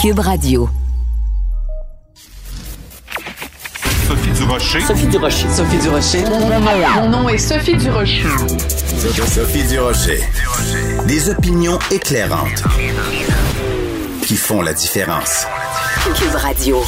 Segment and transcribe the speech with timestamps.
[0.00, 0.66] Cube Radio.
[4.08, 4.80] Sophie Durocher.
[4.80, 5.48] Sophie Durocher.
[5.50, 6.24] Sophie Durocher.
[6.96, 8.24] Mon nom est Sophie Durocher.
[9.26, 10.20] Sophie Durocher.
[11.06, 12.62] Des opinions éclairantes
[14.22, 15.46] qui font la différence.
[16.14, 16.82] Cube Radio.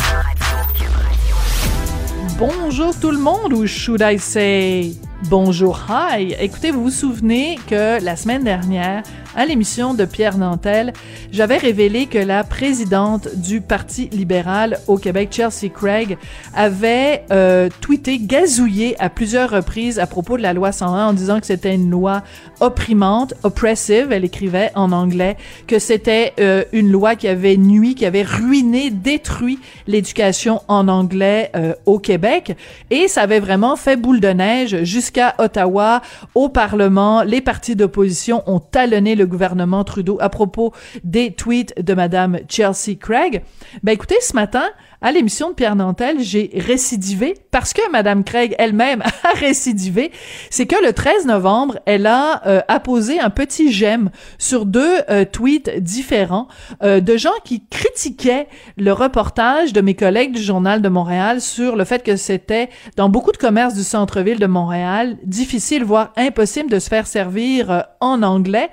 [2.39, 4.95] Bonjour tout le monde, ou should I say
[5.29, 6.35] bonjour, hi?
[6.41, 9.03] Écoutez, vous vous souvenez que la semaine dernière,
[9.35, 10.93] à l'émission de Pierre Nantel,
[11.31, 16.19] j'avais révélé que la présidente du Parti libéral au Québec, Chelsea Craig,
[16.55, 21.41] avait euh, tweeté, gazouillé à plusieurs reprises à propos de la loi 101 en disant
[21.41, 22.23] que c'était une loi
[22.61, 28.07] opprimante, oppressive, elle écrivait en anglais, que c'était euh, une loi qui avait nuit, qui
[28.07, 32.57] avait ruiné, détruit l'éducation en anglais euh, au Québec,
[32.91, 36.03] et ça avait vraiment fait boule de neige jusqu'à Ottawa,
[36.35, 40.73] au Parlement, les partis d'opposition ont talonné le gouvernement Trudeau à propos
[41.05, 43.43] des tweets de Madame Chelsea Craig.
[43.83, 44.65] Ben écoutez, ce matin,
[45.03, 50.13] à l'émission de Pierre Nantel, j'ai récidivé parce que Madame Craig elle-même a récidivé.
[50.49, 55.25] C'est que le 13 novembre, elle a euh, apposé un petit j'aime sur deux euh,
[55.25, 56.47] tweets différents
[56.85, 61.75] euh, de gens qui critiquaient le reportage de mes collègues du Journal de Montréal sur
[61.75, 66.71] le fait que c'était dans beaucoup de commerces du centre-ville de Montréal difficile, voire impossible
[66.71, 68.71] de se faire servir en anglais.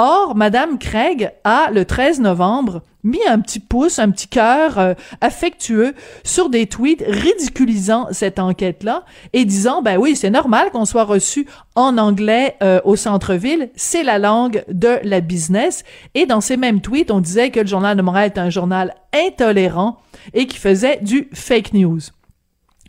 [0.00, 4.94] Or, Madame Craig a, le 13 novembre, mis un petit pouce, un petit cœur euh,
[5.20, 11.02] affectueux sur des tweets ridiculisant cette enquête-là et disant, ben oui, c'est normal qu'on soit
[11.02, 15.82] reçu en anglais euh, au centre-ville, c'est la langue de la business.
[16.14, 18.94] Et dans ces mêmes tweets, on disait que le Journal de Montréal est un journal
[19.12, 19.98] intolérant
[20.32, 22.02] et qui faisait du fake news.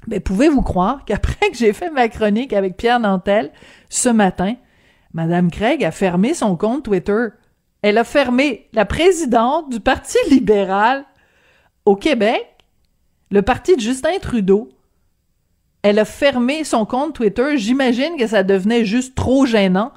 [0.06, 3.52] Mais pouvez-vous croire qu'après que j'ai fait ma chronique avec Pierre Nantel
[3.90, 4.54] ce matin,
[5.14, 7.28] Madame Craig a fermé son compte Twitter.
[7.82, 11.06] Elle a fermé la présidente du Parti libéral
[11.86, 12.46] au Québec,
[13.32, 14.70] le parti de Justin Trudeau.
[15.82, 17.58] Elle a fermé son compte Twitter.
[17.58, 19.94] J'imagine que ça devenait juste trop gênant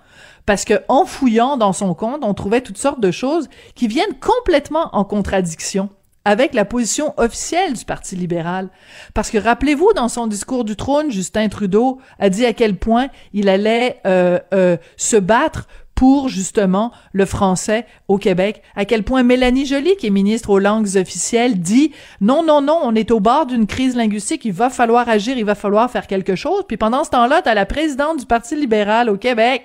[0.46, 4.18] parce que en fouillant dans son compte, on trouvait toutes sortes de choses qui viennent
[4.20, 5.90] complètement en contradiction
[6.24, 8.68] avec la position officielle du Parti libéral.
[9.14, 13.08] Parce que rappelez-vous, dans son discours du trône, Justin Trudeau a dit à quel point
[13.32, 19.22] il allait euh, euh, se battre pour justement le français au Québec, à quel point
[19.22, 23.20] Mélanie Joly, qui est ministre aux langues officielles, dit non, non, non, on est au
[23.20, 26.64] bord d'une crise linguistique, il va falloir agir, il va falloir faire quelque chose.
[26.66, 29.62] Puis pendant ce temps-là, t'as la présidente du Parti libéral au Québec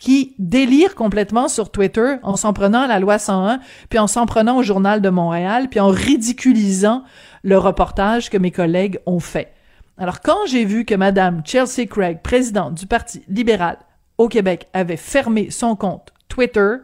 [0.00, 4.24] qui délire complètement sur Twitter en s'en prenant à la loi 101, puis en s'en
[4.24, 7.04] prenant au journal de Montréal, puis en ridiculisant
[7.44, 9.52] le reportage que mes collègues ont fait.
[9.98, 13.76] Alors quand j'ai vu que madame Chelsea Craig, présidente du Parti libéral
[14.16, 16.76] au Québec, avait fermé son compte Twitter,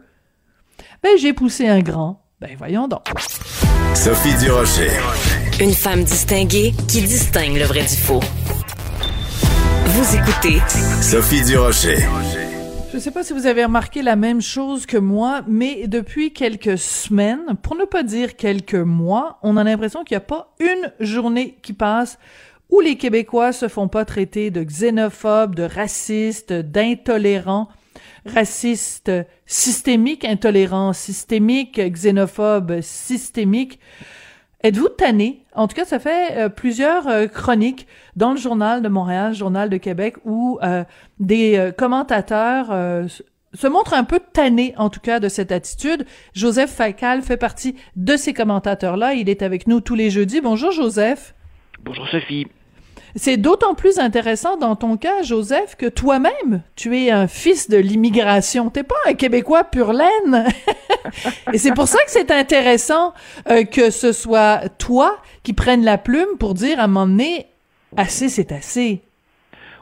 [1.01, 2.21] ben j'ai poussé un grand.
[2.39, 3.01] Ben voyons donc.
[3.95, 4.91] Sophie Durocher.
[5.59, 8.21] Une femme distinguée qui distingue le vrai du faux.
[9.87, 10.61] Vous écoutez
[11.01, 11.97] Sophie Durocher.
[12.97, 16.33] Je ne sais pas si vous avez remarqué la même chose que moi, mais depuis
[16.33, 20.55] quelques semaines, pour ne pas dire quelques mois, on a l'impression qu'il n'y a pas
[20.59, 22.17] une journée qui passe
[22.71, 27.67] où les Québécois se font pas traiter de xénophobes, de racistes, d'intolérants,
[28.25, 29.11] racistes
[29.45, 33.79] systémiques, intolérants systémiques, xénophobes systémiques.
[34.63, 35.45] Êtes-vous tanné?
[35.57, 39.71] En tout cas, ça fait euh, plusieurs euh, chroniques dans le journal de Montréal, journal
[39.71, 40.83] de Québec, où euh,
[41.19, 42.67] des commentateurs
[43.53, 46.05] se montrent un peu tannés, en tout cas, de cette attitude.
[46.33, 49.15] Joseph Facal fait partie de ces commentateurs-là.
[49.15, 50.41] Il est avec nous tous les jeudis.
[50.41, 51.33] Bonjour, Joseph.
[51.83, 52.45] Bonjour, Sophie.
[53.15, 57.77] C'est d'autant plus intéressant dans ton cas, Joseph, que toi-même, tu es un fils de
[57.77, 58.69] l'immigration.
[58.69, 60.45] T'es pas un Québécois pur laine.
[61.53, 63.13] Et c'est pour ça que c'est intéressant
[63.49, 67.47] euh, que ce soit toi qui prennes la plume pour dire à un moment donné,
[67.95, 69.01] assez, c'est assez.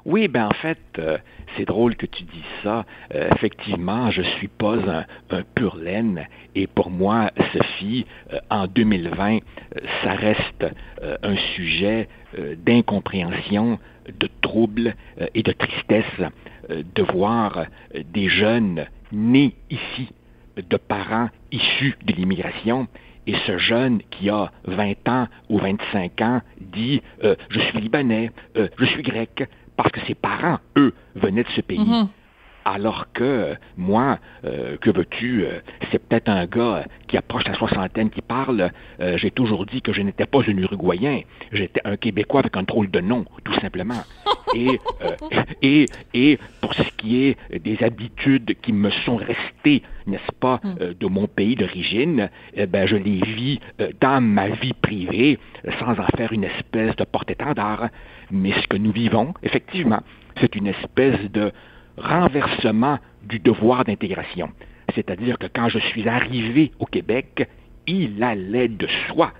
[0.05, 1.17] Oui, ben en fait, euh,
[1.57, 2.85] c'est drôle que tu dises ça.
[3.13, 4.75] Euh, effectivement, je suis pas
[5.29, 8.05] un, pur laine et pour moi, Sophie,
[8.49, 9.39] en 2020,
[10.03, 10.65] ça reste
[11.23, 12.07] un sujet
[12.65, 14.95] d'incompréhension, de trouble
[15.33, 16.31] et de tristesse
[16.69, 20.09] de voir des jeunes nés ici
[20.57, 22.87] de parents issus de l'immigration
[23.27, 28.31] et ce jeune qui a 20 ans ou 25 ans dit euh, Je suis libanais,
[28.57, 31.79] euh, je suis grec, parce que ses parents, eux, venaient de ce pays.
[31.79, 32.07] Mm-hmm.
[32.65, 35.45] Alors que moi, euh, que veux-tu,
[35.91, 38.71] c'est peut-être un gars qui approche la soixantaine qui parle.
[38.99, 41.21] J'ai toujours dit que je n'étais pas un Uruguayen,
[41.51, 44.03] j'étais un Québécois avec un drôle de nom, tout simplement.
[44.55, 50.31] et, euh, et, et pour ce qui est des habitudes qui me sont restées, n'est-ce
[50.39, 50.75] pas, Hmm.
[50.81, 55.37] euh, de mon pays d'origine, eh ben, je les vis euh, dans ma vie privée
[55.79, 57.89] sans en faire une espèce de porte-étendard.
[58.31, 60.01] Mais ce que nous vivons, effectivement,
[60.39, 61.51] c'est une espèce de
[61.97, 64.49] renversement du devoir d'intégration.
[64.93, 67.47] C'est-à-dire que quand je suis arrivé au Québec,
[67.87, 69.31] il allait de soi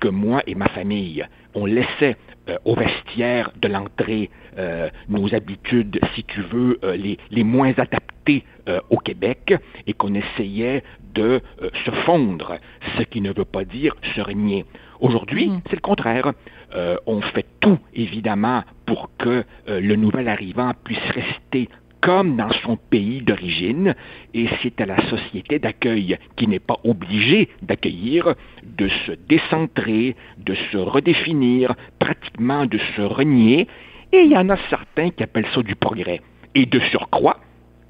[0.00, 1.24] que moi et ma famille,
[1.54, 2.16] on laissait
[2.48, 7.72] euh, au vestiaire de l'entrée euh, nos habitudes, si tu veux, euh, les, les moins
[7.76, 9.54] adaptées euh, au Québec
[9.86, 10.82] et qu'on essayait
[11.14, 12.56] de euh, se fondre,
[12.98, 14.64] ce qui ne veut pas dire se renier.
[15.00, 15.60] Aujourd'hui, Mhm.
[15.66, 16.32] c'est le contraire.
[16.74, 21.68] Euh, on fait tout, évidemment, pour que euh, le nouvel arrivant puisse rester
[22.02, 23.94] comme dans son pays d'origine,
[24.34, 28.34] et c'est à la société d'accueil qui n'est pas obligée d'accueillir,
[28.64, 33.68] de se décentrer, de se redéfinir, pratiquement de se renier,
[34.12, 36.20] et il y en a certains qui appellent ça du progrès.
[36.54, 37.38] Et de surcroît,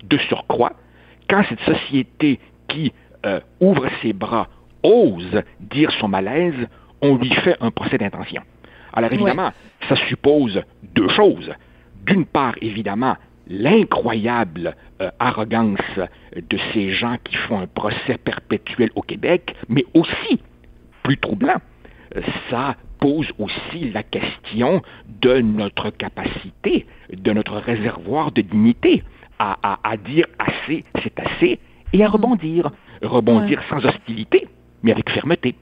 [0.05, 0.75] de surcroît,
[1.29, 2.39] quand cette société
[2.69, 2.93] qui
[3.25, 4.49] euh, ouvre ses bras
[4.83, 6.69] ose dire son malaise,
[7.01, 8.43] on lui fait un procès d'intention.
[8.93, 9.53] Alors évidemment,
[9.89, 10.63] ça suppose
[10.95, 11.51] deux choses.
[12.05, 13.17] D'une part, évidemment,
[13.49, 15.79] l'incroyable euh, arrogance
[16.37, 20.41] de ces gens qui font un procès perpétuel au Québec, mais aussi,
[21.03, 21.61] plus troublant,
[22.51, 24.83] ça pose aussi la question
[25.21, 29.03] de notre capacité, de notre réservoir de dignité
[29.39, 31.59] à, à- à dire assez, c'est assez,
[31.93, 32.71] et à rebondir.
[33.03, 34.47] Rebondir sans hostilité,
[34.83, 35.57] mais avec fermeté.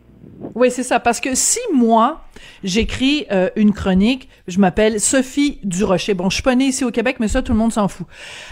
[0.55, 1.01] Oui, c'est ça.
[1.01, 2.23] Parce que si moi,
[2.65, 6.15] j'écris euh, une chronique, je m'appelle Sophie Durocher.
[6.15, 8.07] Bon, je suis pas née ici au Québec, mais ça, tout le monde s'en fout.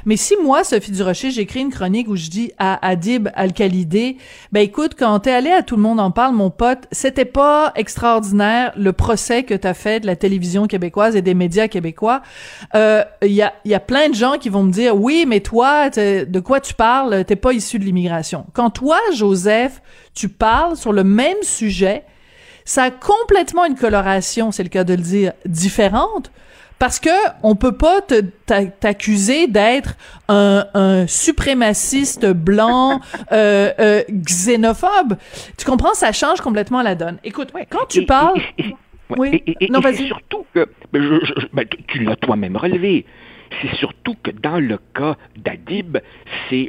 [0.05, 4.17] Mais si moi, Sophie Durocher, j'écris une chronique où je dis à Adib Al-Khalidé,
[4.53, 7.73] ben écoute, quand t'es allé à Tout le monde en parle, mon pote, c'était pas
[7.75, 12.23] extraordinaire le procès que t'as fait de la télévision québécoise et des médias québécois.
[12.75, 15.41] Euh, Il y, a, y a plein de gens qui vont me dire, oui, mais
[15.41, 17.25] toi, de quoi tu parles?
[17.25, 18.47] T'es pas issu de l'immigration.
[18.53, 19.83] Quand toi, Joseph,
[20.15, 21.78] tu parles sur le même sujet,
[22.65, 26.31] ça a complètement une coloration, c'est le cas de le dire, différente.
[26.79, 27.11] Parce que
[27.43, 28.01] on peut pas
[28.79, 29.97] t'accuser d'être
[30.29, 33.01] un, un suprémaciste blanc,
[33.33, 35.17] euh, euh, xénophobe.
[35.57, 37.19] Tu comprends, ça change complètement la donne.
[37.25, 38.75] Écoute, quand tu Et- parles, et- et-
[39.19, 39.43] Oui.
[39.71, 40.07] Non, vas-y.
[40.07, 43.07] surtout que, ben, je- je- je- ben, tu- tu l'as toi-même relevé,
[43.61, 45.97] c'est surtout que dans le cas d'Adib,
[46.51, 46.69] c'est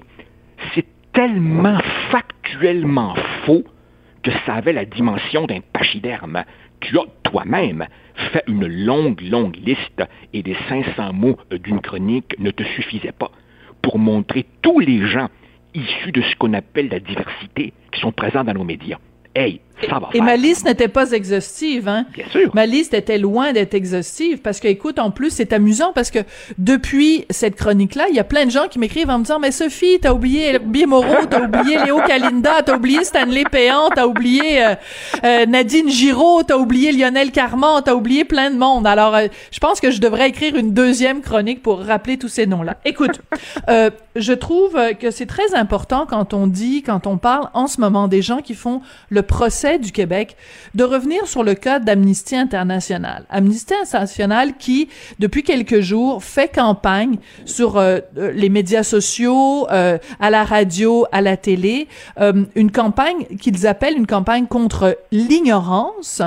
[0.73, 1.79] c'est tellement
[2.11, 3.13] factuellement
[3.45, 3.63] faux
[4.23, 6.43] que ça la dimension d'un pachyderme.
[6.81, 7.87] Tu as toi-même
[8.31, 13.31] fait une longue, longue liste et les 500 mots d'une chronique ne te suffisaient pas
[13.81, 15.29] pour montrer tous les gens
[15.73, 18.97] issus de ce qu'on appelle la diversité qui sont présents dans nos médias.
[19.35, 20.23] Hey, ça va et faire.
[20.23, 22.05] ma liste n'était pas exhaustive, hein.
[22.13, 22.51] Bien sûr.
[22.53, 26.19] Ma liste était loin d'être exhaustive parce que, écoute, en plus, c'est amusant parce que
[26.57, 29.51] depuis cette chronique-là, il y a plein de gens qui m'écrivent en me disant, mais
[29.51, 34.63] Sophie, t'as oublié Bill Moreau, t'as oublié Léo Kalinda, t'as oublié Stanley Péan, t'as oublié
[34.63, 34.75] euh,
[35.23, 38.87] euh, Nadine Giraud, t'as oublié Lionel Carman, t'as oublié plein de monde.
[38.87, 42.47] Alors, euh, je pense que je devrais écrire une deuxième chronique pour rappeler tous ces
[42.47, 42.77] noms-là.
[42.85, 43.21] Écoute,
[44.15, 48.07] je trouve que c'est très important quand on dit, quand on parle en ce moment
[48.07, 50.35] des gens qui font le procès du Québec,
[50.73, 53.25] de revenir sur le cas d'Amnesty International.
[53.29, 54.89] Amnesty International qui,
[55.19, 61.05] depuis quelques jours, fait campagne sur euh, euh, les médias sociaux, euh, à la radio,
[61.11, 61.87] à la télé,
[62.55, 66.21] une campagne qu'ils appellent une campagne contre l'ignorance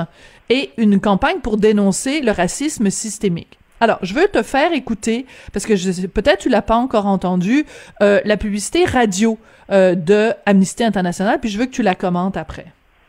[0.49, 3.59] et une campagne pour dénoncer le racisme systémique.
[3.79, 5.73] Alors, je veux te faire écouter, parce que
[6.07, 7.65] peut-être tu l'as pas encore entendu,
[7.99, 9.37] la publicité radio
[9.71, 12.65] euh, de Amnesty International, puis je veux que tu la commentes après.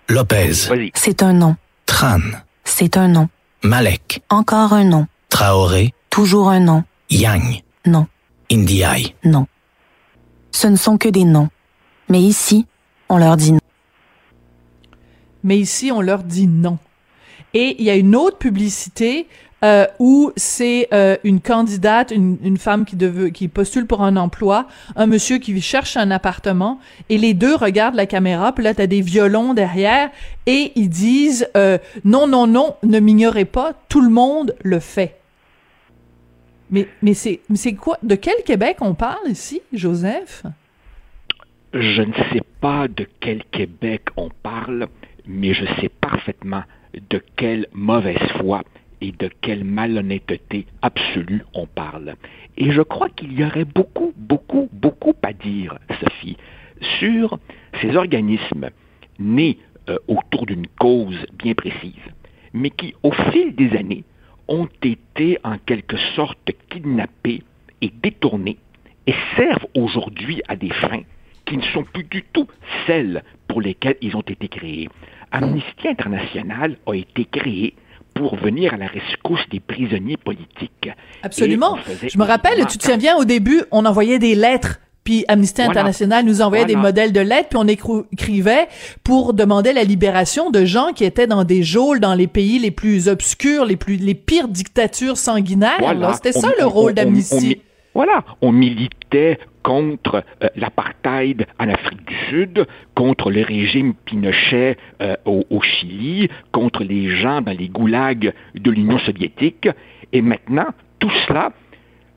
[0.08, 0.68] Lopez.
[0.94, 1.56] C'est un nom.
[1.86, 2.20] Tran,
[2.64, 3.28] C'est un nom.
[3.62, 5.06] Malek, Encore un nom.
[5.28, 6.84] Traoré, Toujours un nom.
[7.10, 8.06] Yang, Non.
[8.50, 9.14] Indiaye.
[9.24, 9.46] Non.
[10.52, 11.48] Ce ne sont que des noms.
[12.08, 12.66] Mais ici,
[13.08, 13.58] on leur dit non.
[15.42, 16.78] mais ici on leur dit non.
[17.54, 19.26] Et il y a une autre publicité
[19.64, 25.38] euh, où c'est euh, une candidate, une, femme qui, postule pour un emploi, un monsieur
[25.38, 26.78] qui cherche un appartement,
[27.08, 30.10] et les deux regardent la caméra, puis là, t'as des violons derrière,
[30.44, 35.16] et ils disent euh, non, non, non, ne m'ignorez pas, tout le monde le fait.
[36.70, 37.40] Mais, mais c'est
[37.72, 37.96] quoi?
[38.02, 40.44] De quel Québec on parle ici, Joseph?
[41.72, 44.88] Je ne sais pas de quel Québec on parle,
[45.26, 46.64] mais je sais parfaitement
[47.10, 48.62] de quelle mauvaise foi
[49.04, 52.14] et de quelle malhonnêteté absolue on parle.
[52.56, 56.38] Et je crois qu'il y aurait beaucoup, beaucoup, beaucoup à dire, Sophie,
[56.98, 57.38] sur
[57.82, 58.70] ces organismes
[59.18, 59.58] nés
[59.90, 62.06] euh, autour d'une cause bien précise,
[62.54, 64.04] mais qui, au fil des années,
[64.48, 67.42] ont été en quelque sorte kidnappés
[67.82, 68.56] et détournés
[69.06, 71.02] et servent aujourd'hui à des fins
[71.44, 72.48] qui ne sont plus du tout
[72.86, 74.88] celles pour lesquelles ils ont été créés.
[75.30, 77.74] Amnesty International a été créé
[78.14, 80.88] pour venir à la rescousse des prisonniers politiques.
[81.22, 81.76] Absolument.
[82.06, 86.24] Je me rappelle, tu te souviens, au début, on envoyait des lettres puis Amnesty International
[86.24, 88.68] nous envoyait des modèles de lettres, puis on écrivait
[89.04, 92.70] pour demander la libération de gens qui étaient dans des geôles dans les pays les
[92.70, 95.78] plus obscurs, les plus les pires dictatures sanguinaires.
[96.14, 97.60] C'était ça le rôle d'Amnesty.
[97.94, 105.16] Voilà, on militait contre euh, l'apartheid en Afrique du Sud, contre le régime Pinochet euh,
[105.24, 109.68] au, au, Chili, contre les gens dans les goulags de l'Union soviétique.
[110.12, 110.68] Et maintenant,
[111.00, 111.52] tout cela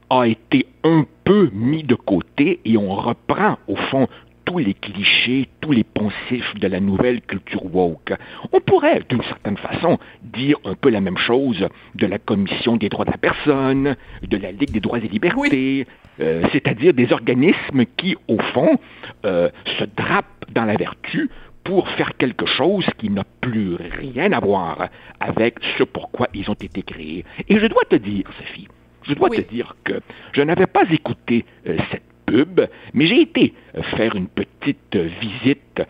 [0.10, 4.08] a été un peu mis de côté et on reprend au fond
[4.48, 8.14] tous les clichés, tous les poncifs de la nouvelle culture woke.
[8.54, 12.88] On pourrait, d'une certaine façon, dire un peu la même chose de la Commission des
[12.88, 15.86] droits de la personne, de la Ligue des droits et libertés,
[16.22, 18.80] euh, c'est-à-dire des organismes qui, au fond,
[19.26, 21.30] euh, se drapent dans la vertu
[21.66, 24.88] pour faire quelque chose qui n'a plus rien à voir
[25.20, 27.26] avec ce pourquoi ils ont été créés.
[27.50, 28.70] Et je dois te dire, Sophie,
[29.04, 30.00] je dois te dire que
[30.32, 32.62] je n'avais pas écouté euh, cette pub,
[32.94, 35.82] mais j'ai été euh, faire une petite euh, visite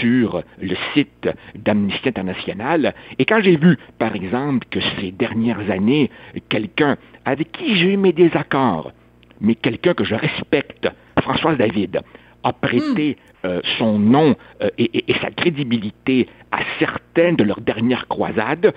[0.00, 6.10] sur le site d'Amnesty International et quand j'ai vu, par exemple, que ces dernières années,
[6.48, 8.92] quelqu'un avec qui j'ai eu mes désaccords,
[9.40, 10.88] mais quelqu'un que je respecte,
[11.20, 12.00] Françoise David,
[12.42, 13.48] a prêté hmm.
[13.78, 14.34] son nom
[14.76, 18.74] et, et, sa crédibilité à certaines de leurs dernières croisades,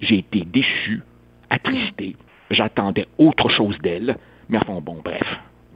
[0.00, 1.02] j'ai été déçu,
[1.50, 2.14] attristé.
[2.50, 4.16] J'attendais autre chose d'elle,
[4.48, 5.26] mais enfin, bon, bref.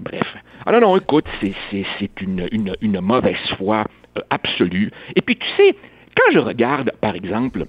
[0.03, 0.37] Bref.
[0.67, 3.85] Alors non, écoute, c'est une, une, une, mauvaise foi
[4.17, 4.91] euh, absolue.
[5.15, 5.77] Et puis, tu sais,
[6.17, 7.67] quand je regarde, par exemple,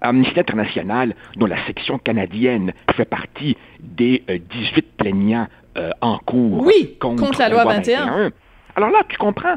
[0.00, 5.46] Amnesty International, dont la section canadienne fait partie des 18 euh, plaignants
[5.76, 8.30] euh, en cours oui, contre, la loi 21.
[8.76, 9.56] Alors là, tu comprends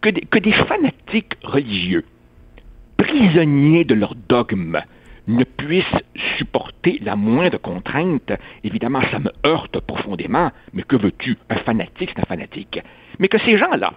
[0.00, 2.04] que des, que des fanatiques religieux,
[2.96, 4.80] prisonniers de leur dogme,
[5.28, 5.84] ne puisse
[6.38, 8.32] supporter la moindre contrainte,
[8.64, 11.36] évidemment, ça me heurte profondément, mais que veux-tu?
[11.50, 12.80] Un fanatique, c'est un fanatique.
[13.18, 13.92] Mais que ces gens-là,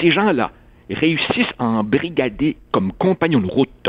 [0.00, 0.52] ces gens-là,
[0.90, 3.88] réussissent à embrigader comme compagnon de route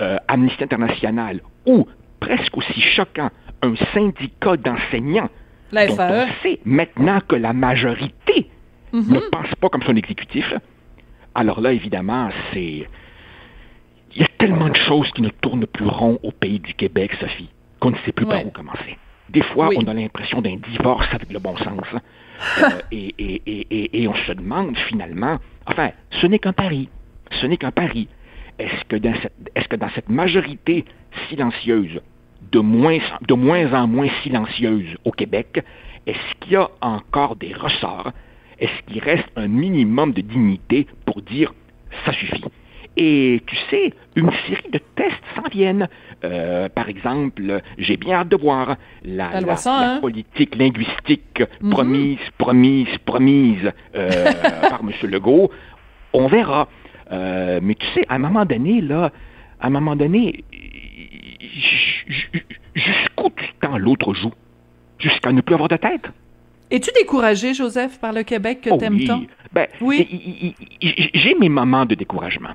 [0.00, 1.86] euh, Amnesty International ou,
[2.20, 3.30] presque aussi choquant,
[3.62, 5.28] un syndicat d'enseignants
[5.72, 8.48] la dont on sait maintenant que la majorité
[8.92, 9.12] mhm.
[9.12, 10.52] ne pense pas comme son exécutif.
[11.34, 12.88] Alors là, évidemment, c'est
[14.14, 17.12] il y a tellement de choses qui ne tournent plus rond au pays du Québec,
[17.20, 17.48] Sophie,
[17.78, 18.98] qu'on ne sait plus par où commencer.
[19.28, 21.84] Des fois, on a l'impression d'un divorce avec le bon sens.
[21.94, 22.00] Hein.
[22.62, 25.36] Euh, et, et, et, et, on se demande finalement,
[25.66, 25.90] enfin,
[26.22, 26.88] ce n'est qu'un pari.
[27.32, 28.08] Ce n'est qu'un pari.
[28.58, 30.86] Est-ce que, dans cette, est-ce que dans cette majorité
[31.28, 32.00] silencieuse,
[32.50, 32.96] de moins,
[33.28, 35.62] de moins en moins silencieuse au Québec,
[36.06, 38.10] est-ce qu'il y a encore des ressorts?
[38.58, 41.52] Est-ce qu'il reste un minimum de dignité pour dire
[42.06, 42.42] ça suffit?
[42.96, 45.88] Et tu sais, une série de tests s'en viennent.
[46.24, 49.98] Euh, par exemple, j'ai bien hâte de voir la, la, hein?
[50.00, 51.70] politique linguistique mhm.
[51.70, 54.10] promise, promise, promise euh,
[54.68, 54.90] par M.
[55.10, 55.50] Legault.
[56.12, 56.68] On verra.
[57.12, 59.12] Euh, mais tu sais, à un moment donné, là,
[59.60, 60.44] à un moment donné,
[62.74, 64.32] jusqu'où tu tends l'autre joue?
[64.98, 66.10] Jusqu'à ne plus avoir de tête?
[66.70, 69.22] Es-tu découragé, Joseph, par le Québec que oh t'aimes tant?
[69.52, 70.54] Ben, oui.
[70.80, 72.50] J'ai mes moments de découragement.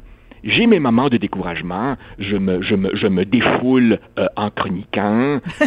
[0.46, 5.40] J'ai mes moments de découragement, je me, je me, je me défoule euh, en chroniquant,
[5.60, 5.66] je,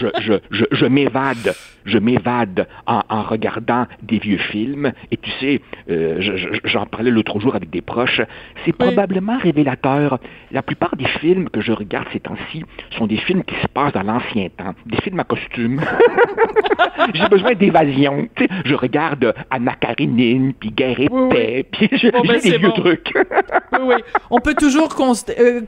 [0.00, 4.92] je, je, je, je m'évade, je m'évade en, en, regardant des vieux films.
[5.12, 6.20] Et tu sais, euh,
[6.64, 8.20] j'en parlais l'autre jour avec des proches,
[8.64, 10.18] c'est probablement révélateur.
[10.50, 12.64] La plupart des films que je regarde ces temps-ci
[12.98, 15.80] sont des films qui se passent dans l'ancien temps, des films à costume.
[17.14, 18.28] J'ai besoin d'évasion.
[18.34, 22.72] Tu sais, je regarde Anna Karenine, puis Guerre et Paix, puis j'ai ben, des vieux
[22.72, 23.12] trucs.
[23.72, 23.99] oui, oui
[24.30, 24.88] on peut toujours
[25.38, 25.60] euh,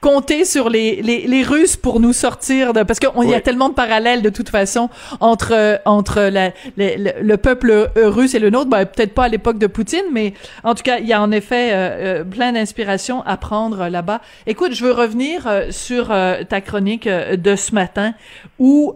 [0.00, 3.74] compter sur les, les, Russes pour nous sortir de parce qu'il y a tellement de
[3.74, 6.30] parallèles de toute façon entre entre
[6.76, 8.68] le peuple russe et le nôtre.
[8.68, 11.30] Ben, peut-être pas à l'époque de Poutine, mais en tout cas, il y a en
[11.30, 14.20] effet euh, euh, plein d'inspiration à prendre là-bas.
[14.46, 18.14] Écoute, je veux revenir sur ta chronique de ce matin
[18.58, 18.94] où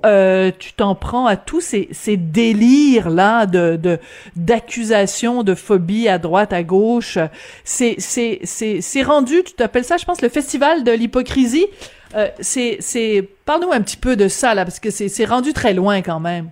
[0.59, 3.99] tu t'en prends à tous ces, ces délires là de
[4.37, 7.19] d'accusations de, phobie à droite à gauche.
[7.65, 8.72] C'est c'est c'est
[9.03, 11.67] rendu, tu t'appelles ça, je pense, le festival de l'hypocrisie.
[12.15, 15.53] Euh, c'est, c'est, parle-nous un petit peu de ça là, parce que c'est, c'est rendu
[15.53, 16.51] très loin quand même.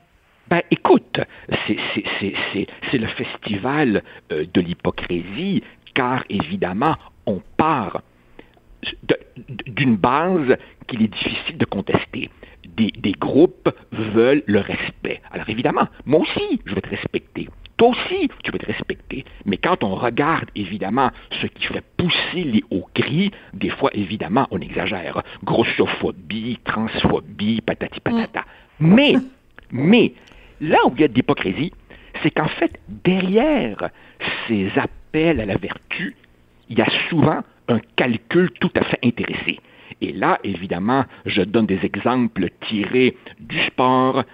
[0.49, 1.21] Ben, écoute,
[1.67, 5.62] c'est, c'est, c'est, c'est le festival euh, de l'hypocrisie,
[5.95, 6.97] car évidemment,
[7.27, 8.03] on part
[9.67, 10.57] d'une base
[10.89, 12.31] qu'il est difficile de contester.
[12.67, 15.21] Des, des, groupes veulent le respect.
[15.31, 17.49] Alors évidemment, moi aussi, je vais te respecter.
[17.80, 19.25] Toi aussi, tu veux te respecter.
[19.46, 21.10] Mais quand on regarde, évidemment,
[21.40, 25.22] ce qui fait pousser les hauts cris, des fois, évidemment, on exagère.
[25.44, 28.44] Grossophobie, transphobie, patati patata.
[28.80, 29.14] Mais,
[29.70, 30.12] mais,
[30.60, 31.72] là où il y a de l'hypocrisie,
[32.22, 33.88] c'est qu'en fait, derrière
[34.46, 36.14] ces appels à la vertu,
[36.68, 39.58] il y a souvent un calcul tout à fait intéressé.
[40.02, 44.25] Et là, évidemment, je donne des exemples tirés du sport,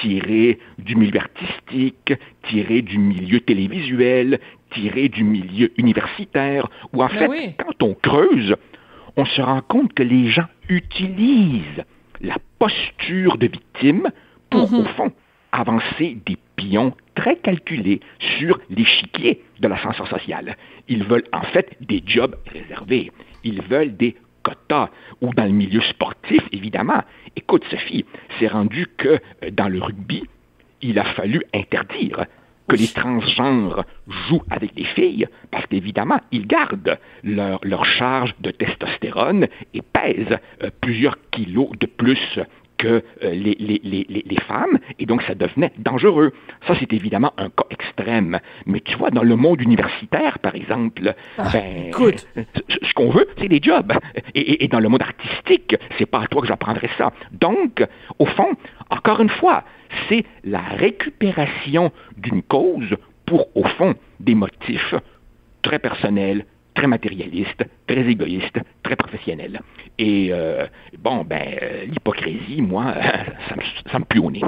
[0.00, 2.12] tirés du milieu artistique,
[2.48, 7.54] tirés du milieu télévisuel, tirés du milieu universitaire, où en Ben fait, oui.
[7.58, 8.56] quand on creuse,
[9.16, 11.84] on se rend compte que les gens utilisent
[12.20, 14.08] la posture de victime
[14.50, 15.12] pour, au fond,
[15.52, 18.00] avancer des pions très calculés
[18.38, 20.56] sur l'échiquier de l'ascenseur social.
[20.88, 23.12] Ils veulent en fait des jobs réservés.
[23.44, 24.90] Ils veulent des quotas.
[25.20, 27.02] Ou dans le milieu sportif, évidemment.
[27.36, 28.04] Écoute, Sophie,
[28.38, 29.08] c'est rendu que
[29.42, 30.24] euh, dans le rugby,
[30.80, 32.26] il a fallu interdire
[32.68, 33.84] que les transgenres
[34.28, 40.38] jouent avec des filles, parce qu'évidemment, ils gardent leur, leur charge de testostérone et pèsent
[40.62, 42.38] euh, plusieurs kilos de plus
[42.78, 42.88] que
[43.22, 46.32] euh, les, les, les, les, femmes, et donc ça devenait dangereux.
[46.66, 48.38] Ça, c'est évidemment un cas extrême.
[48.66, 52.26] Mais tu vois, dans le monde universitaire, par exemple, Ah, ben, écoute.
[52.36, 53.92] ce ce qu'on veut, c'est des jobs.
[54.34, 57.12] Et, et- et dans le monde artistique, c'est pas à toi que j'apprendrai ça.
[57.32, 57.84] Donc,
[58.18, 58.48] au fond,
[58.90, 59.64] encore une fois,
[60.08, 64.94] c'est la récupération d'une cause pour, au fond, des motifs
[65.62, 69.60] très personnels, très matérialistes, très égoïstes, très professionnels.
[69.98, 70.66] Et euh,
[70.98, 72.94] bon, ben, euh, l'hypocrisie, moi,
[73.48, 74.42] ça me, ça me pue au nez.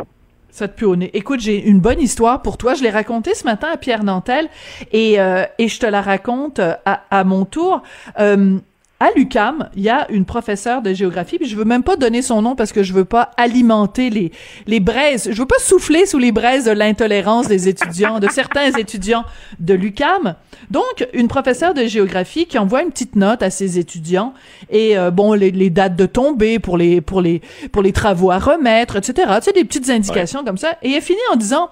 [0.54, 1.10] Ça te pue au nez.
[1.14, 2.74] Écoute, j'ai une bonne histoire pour toi.
[2.74, 4.48] Je l'ai racontée ce matin à Pierre Nantel
[4.92, 7.82] et, euh, et je te la raconte euh, à, à mon tour.
[8.20, 8.60] Euh,
[9.04, 12.22] à l'UCAM, il y a une professeure de géographie, puis je veux même pas donner
[12.22, 14.32] son nom parce que je veux pas alimenter les
[14.66, 18.72] les braises, je veux pas souffler sous les braises de l'intolérance des étudiants, de certains
[18.78, 19.24] étudiants
[19.60, 20.36] de l'UCAM.
[20.70, 24.32] Donc, une professeure de géographie qui envoie une petite note à ses étudiants
[24.70, 28.30] et euh, bon les, les dates de tombée pour les pour les pour les travaux
[28.30, 29.30] à remettre, etc.
[29.36, 30.78] Tu sais des petites indications comme ça.
[30.82, 31.68] Et elle finit en disant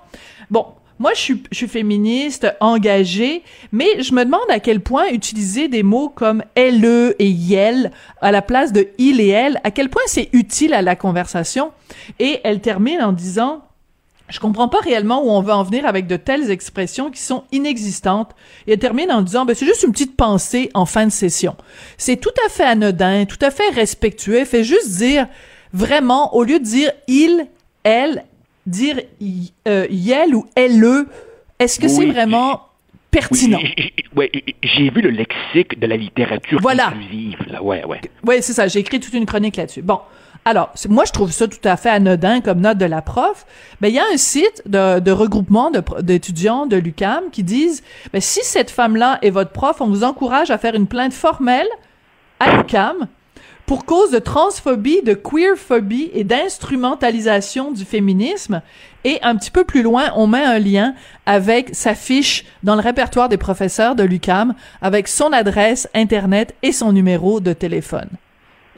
[0.50, 0.66] bon.
[1.02, 5.66] Moi, je suis, je suis féministe, engagée, mais je me demande à quel point utiliser
[5.66, 9.90] des mots comme LE et YEL à la place de il et elle, à quel
[9.90, 11.72] point c'est utile à la conversation.
[12.20, 13.64] Et elle termine en disant,
[14.28, 17.42] je comprends pas réellement où on veut en venir avec de telles expressions qui sont
[17.50, 18.30] inexistantes.
[18.68, 21.56] Et elle termine en disant, ben, c'est juste une petite pensée en fin de session.
[21.98, 24.44] C'est tout à fait anodin, tout à fait respectueux.
[24.44, 25.26] Fait juste dire,
[25.72, 27.48] vraiment, au lieu de dire il,
[27.82, 28.22] elle,
[28.66, 30.84] dire y- euh, yel ou elle,
[31.58, 33.58] est-ce que c'est Oui, vraiment Oui, pertinent?
[33.60, 34.30] j'ai- j'ai- ouais,
[34.62, 36.88] j'ai vu le lexique de la littérature Voilà.
[36.88, 37.38] inclusive.
[37.48, 37.62] Là.
[37.62, 38.00] Ouais, ouais.
[38.26, 38.68] Oui, c'est ça.
[38.68, 39.82] J'ai écrit toute une chronique là-dessus.
[39.82, 40.00] Bon.
[40.44, 43.46] Alors, moi, je trouve ça tout à fait anodin comme note de la prof.
[43.80, 47.84] Ben, il y a un site de, de regroupement de d'étudiants de l'UCAM qui disent,
[48.12, 51.68] ben, si cette femme-là est votre prof, on vous encourage à faire une plainte formelle
[52.40, 53.06] à l'UCAM
[53.66, 58.62] pour cause de transphobie, de queerphobie et d'instrumentalisation du féminisme.
[59.04, 60.94] Et un petit peu plus loin, on met un lien
[61.26, 66.72] avec sa fiche dans le répertoire des professeurs de l'UCAM avec son adresse Internet et
[66.72, 68.08] son numéro de téléphone.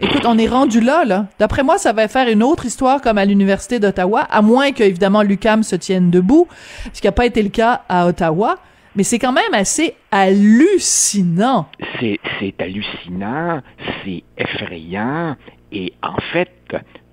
[0.01, 1.27] Écoute, on est rendu là, là.
[1.39, 4.83] D'après moi, ça va faire une autre histoire comme à l'Université d'Ottawa, à moins que,
[4.83, 6.49] évidemment, l'UCAM se tienne debout,
[6.93, 8.59] ce qui n'a pas été le cas à Ottawa.
[8.97, 11.67] Mais c'est quand même assez hallucinant.
[11.99, 12.21] C'est,
[12.61, 13.61] hallucinant,
[14.05, 15.37] c'est effrayant,
[15.73, 16.51] et en fait,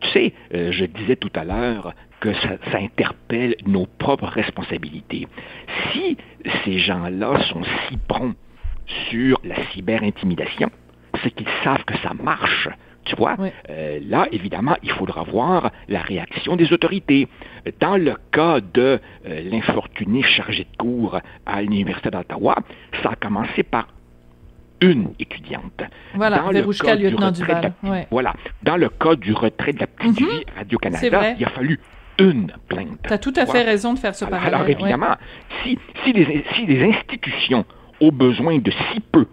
[0.02, 5.28] tu sais, euh, je disais tout à l'heure que ça, ça interpelle nos propres responsabilités.
[5.92, 6.18] Si
[6.64, 8.38] ces gens-là sont si prompts
[9.10, 10.70] sur la cyberintimidation,
[11.24, 12.70] c'est qu'ils savent que ça marche.
[13.04, 13.50] Tu vois, Oui.
[13.70, 17.28] Euh, là, évidemment, il faudra voir la réaction des autorités.
[17.80, 22.56] Dans le cas de euh, l'infortuné chargé de cours à l'Université d'Ottawa,
[23.02, 23.88] ça a commencé par
[24.82, 25.84] une étudiante.
[26.16, 28.08] Voilà, Dans le cas du lieutenant de la Ouais.
[28.12, 28.34] Voilà.
[28.64, 31.80] Dans le cas du retrait de la petite vie à C'est Radio-Canada, il a fallu
[32.20, 33.00] une plainte.
[33.04, 34.54] T'as tout à Tu fait raison de faire ce parallèle.
[34.56, 35.16] alors, évidemment,
[35.64, 37.66] si, si, les, si les institutions
[38.00, 39.28] ont besoin de si peu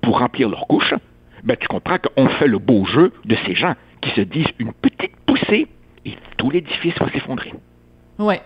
[0.00, 0.94] pour remplir leur couche,
[1.44, 4.72] ben, tu comprends qu'on fait le beau jeu de ces gens qui se disent une
[4.72, 5.68] petite poussée
[6.04, 7.52] et tout l'édifice va s'effondrer.
[8.18, 8.42] Ouais.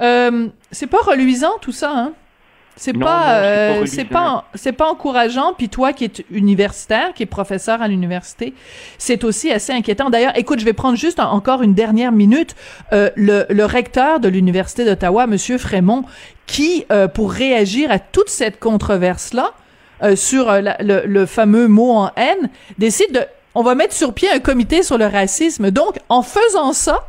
[0.00, 2.12] Euh, c'est pas reluisant tout ça, hein?
[2.74, 5.52] C'est pas, c'est pas euh, c'est pas, c'est pas encourageant.
[5.52, 8.54] Puis toi, qui es universitaire, qui est professeur à l'université,
[8.96, 10.08] c'est aussi assez inquiétant.
[10.08, 12.56] D'ailleurs, écoute, je vais prendre juste en- encore une dernière minute.
[12.94, 16.04] Euh, le, le recteur de l'université d'Ottawa, Monsieur Frémont,
[16.46, 19.50] qui, euh, pour réagir à toute cette controverse là,
[20.02, 23.20] euh, sur euh, la- le, le fameux mot en haine, décide de
[23.54, 25.70] on va mettre sur pied un comité sur le racisme.
[25.70, 27.06] Donc, en faisant ça,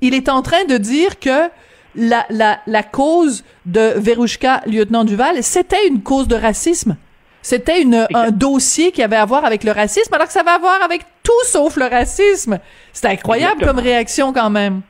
[0.00, 1.48] il est en train de dire que
[1.96, 6.96] la, la, la cause de Verouchka, lieutenant Duval, c'était une cause de racisme.
[7.42, 10.50] C'était une, un dossier qui avait à voir avec le racisme, alors que ça avait
[10.50, 12.60] à voir avec tout sauf le racisme.
[12.92, 14.82] C'est incroyable comme réaction quand même.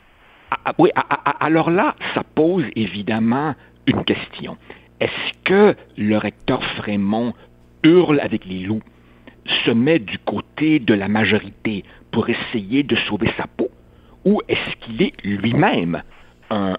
[0.50, 3.54] Ah, ah, oui, ah, alors là, ça pose évidemment
[3.86, 4.58] une question.
[5.02, 7.34] Est-ce que le recteur Frémont
[7.82, 8.82] hurle avec les loups,
[9.64, 13.68] se met du côté de la majorité pour essayer de sauver sa peau,
[14.24, 16.04] ou est-ce qu'il est, lui-même
[16.50, 16.76] un,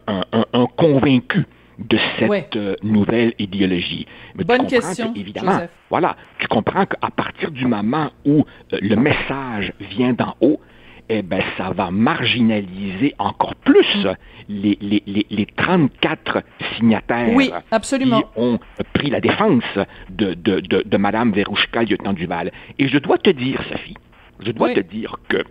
[0.78, 1.46] convaincu
[1.80, 4.08] de cette euh, nouvelle idéologie?
[4.36, 10.14] Bonne question, évidemment, voilà, tu comprends qu'à partir du moment où euh, le message vient
[10.14, 10.62] d'en haut,
[11.10, 14.08] eh ben, ça va marginaliser encore plus
[14.50, 16.44] les, les, les, 34
[16.76, 18.22] signataires oui, absolument.
[18.22, 18.60] qui ont
[18.94, 19.64] pris la défense
[20.10, 22.52] de, de, de, de Mme Verouchka, lieutenant Duval.
[22.80, 23.98] Et je dois te dire, Sophie,
[24.40, 25.44] je dois te dire que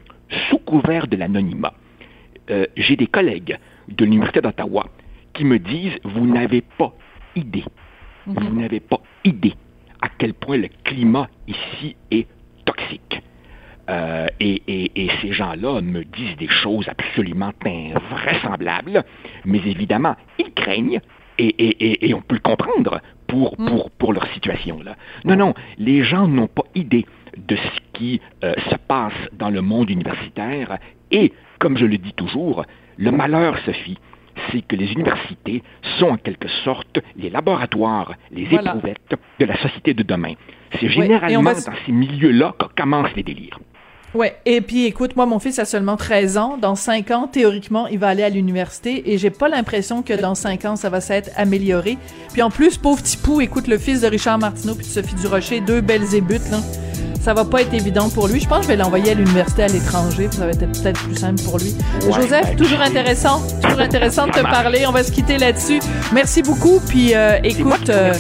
[0.48, 1.74] sous couvert de l'anonymat,
[2.50, 4.86] euh, j'ai des collègues de l'Université d'Ottawa
[5.32, 6.92] qui me disent, vous n'avez pas
[7.36, 7.64] idée,
[8.26, 8.34] mhm.
[8.34, 9.54] vous n'avez pas idée
[10.00, 12.26] à quel point le climat ici est
[12.64, 13.22] toxique.
[13.90, 19.04] Euh, et, ces gens-là me disent des choses absolument invraisemblables,
[19.44, 21.00] mais évidemment, ils craignent,
[21.38, 23.66] et, on peut le comprendre pour, mm.
[23.66, 24.80] pour, pour leur situation.
[24.82, 24.96] là.
[25.24, 29.62] Non, non, les gens n'ont pas idée de ce qui euh, se passe dans le
[29.62, 30.78] monde universitaire,
[31.10, 32.64] et, comme je le dis toujours,
[32.98, 33.98] le malheur, Sophie,
[34.50, 35.62] c'est que les universités
[35.98, 40.34] sont en quelque sorte les laboratoires, les éprouvettes de la société de demain.
[40.80, 43.58] C'est généralement dans ces milieux-là que commencent les délires.
[44.14, 44.36] Ouais.
[44.44, 46.58] Et puis, écoute, moi, mon fils a seulement 13 ans.
[46.60, 50.34] Dans 5 ans, théoriquement, il va aller à l'université et j'ai pas l'impression que dans
[50.34, 51.96] 5 ans, ça va s'être amélioré.
[52.32, 55.60] Puis en plus, pauvre Tipou, écoute, le fils de Richard Martineau puis de Sophie Durocher,
[55.60, 56.58] deux belles ébutes, là.
[57.22, 58.40] Ça va pas être évident pour lui.
[58.40, 60.28] Je pense que je vais l'envoyer à l'université à l'étranger.
[60.32, 61.72] Ça va être peut-être plus simple pour lui.
[62.00, 63.40] Joseph, ben, toujours intéressant.
[63.62, 64.86] Toujours intéressant de te parler.
[64.88, 65.78] On va se quitter là-dessus.
[66.12, 66.80] Merci beaucoup.
[66.80, 68.12] Puis, euh, écoute, euh,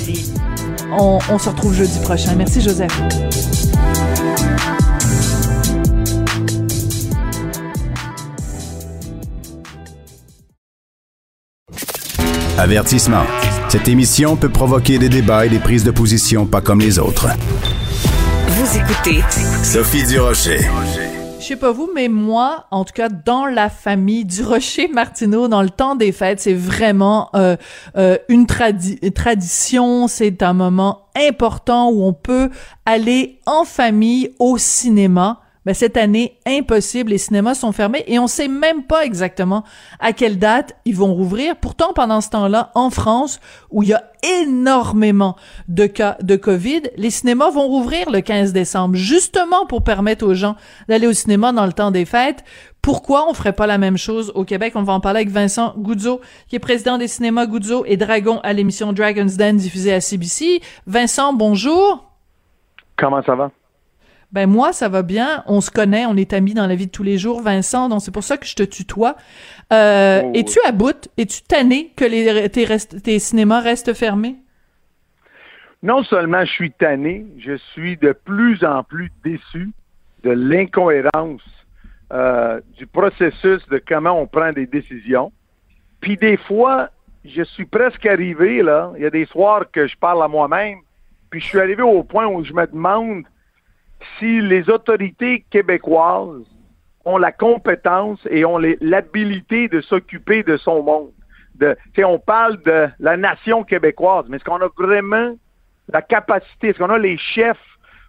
[0.92, 2.32] on, on se retrouve jeudi prochain.
[2.36, 2.96] Merci, Joseph.
[12.62, 13.24] Avertissement.
[13.68, 17.26] Cette émission peut provoquer des débats et des prises de position pas comme les autres.
[18.46, 19.20] Vous écoutez
[19.64, 20.60] Sophie Durocher.
[21.40, 25.48] Je sais pas vous, mais moi, en tout cas, dans la famille du Rocher Martineau,
[25.48, 27.56] dans le temps des fêtes, c'est vraiment euh,
[27.96, 30.06] euh, une tradition.
[30.06, 32.48] C'est un moment important où on peut
[32.86, 38.26] aller en famille au cinéma ben cette année, impossible, les cinémas sont fermés et on
[38.26, 39.64] sait même pas exactement
[40.00, 41.56] à quelle date ils vont rouvrir.
[41.56, 45.36] Pourtant, pendant ce temps-là, en France, où il y a énormément
[45.68, 50.34] de cas de COVID, les cinémas vont rouvrir le 15 décembre, justement pour permettre aux
[50.34, 50.56] gens
[50.88, 52.44] d'aller au cinéma dans le temps des fêtes.
[52.82, 54.72] Pourquoi on ferait pas la même chose au Québec?
[54.74, 58.40] On va en parler avec Vincent Goudzo, qui est président des cinémas Goudzo et Dragon
[58.42, 60.60] à l'émission Dragon's Den diffusée à CBC.
[60.88, 62.10] Vincent, bonjour.
[62.96, 63.52] Comment ça va?
[64.32, 65.44] Ben moi, ça va bien.
[65.46, 67.88] On se connaît, on est amis dans la vie de tous les jours, Vincent.
[67.88, 69.16] Donc c'est pour ça que je te tutoie.
[69.72, 71.08] Euh, oh, Es-tu à bout?
[71.18, 72.66] Es-tu tanné que les, tes,
[73.02, 74.36] tes cinémas restent fermés?
[75.82, 79.70] Non seulement je suis tanné, je suis de plus en plus déçu
[80.22, 81.42] de l'incohérence
[82.12, 85.32] euh, du processus de comment on prend des décisions.
[86.00, 86.90] Puis des fois,
[87.24, 88.92] je suis presque arrivé là.
[88.96, 90.78] Il y a des soirs que je parle à moi-même.
[91.30, 93.24] Puis je suis arrivé au point où je me demande
[94.18, 96.44] si les autorités québécoises
[97.04, 101.10] ont la compétence et ont l'habilité de s'occuper de son monde.
[101.56, 105.34] De, on parle de la nation québécoise, mais est-ce qu'on a vraiment
[105.92, 107.58] la capacité, est-ce qu'on a les chefs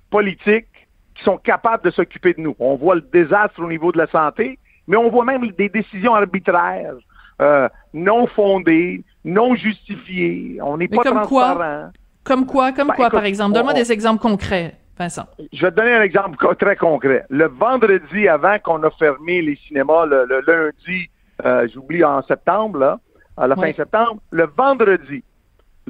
[0.10, 0.68] politiques
[1.16, 2.56] qui sont capables de s'occuper de nous?
[2.60, 6.16] On voit le désastre au niveau de la santé, mais on voit même des décisions
[6.16, 6.96] arbitraires,
[7.42, 10.60] euh, non fondées, non justifiées.
[10.62, 11.56] On n'est pas comme transparent.
[11.56, 11.92] Quoi?
[12.24, 12.72] Comme quoi?
[12.72, 13.54] Comme ben, quoi, par exemple?
[13.54, 14.76] Donne-moi des exemples concrets.
[14.98, 15.26] Vincent.
[15.52, 17.26] Je vais te donner un exemple très concret.
[17.30, 21.10] Le vendredi, avant qu'on a fermé les cinémas, le, lundi,
[21.44, 23.00] euh, j'oublie en septembre, là,
[23.38, 25.24] à la fin septembre, le vendredi,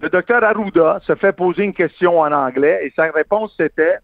[0.01, 3.97] le docteur Arruda se fait poser une question en anglais et sa réponse c'était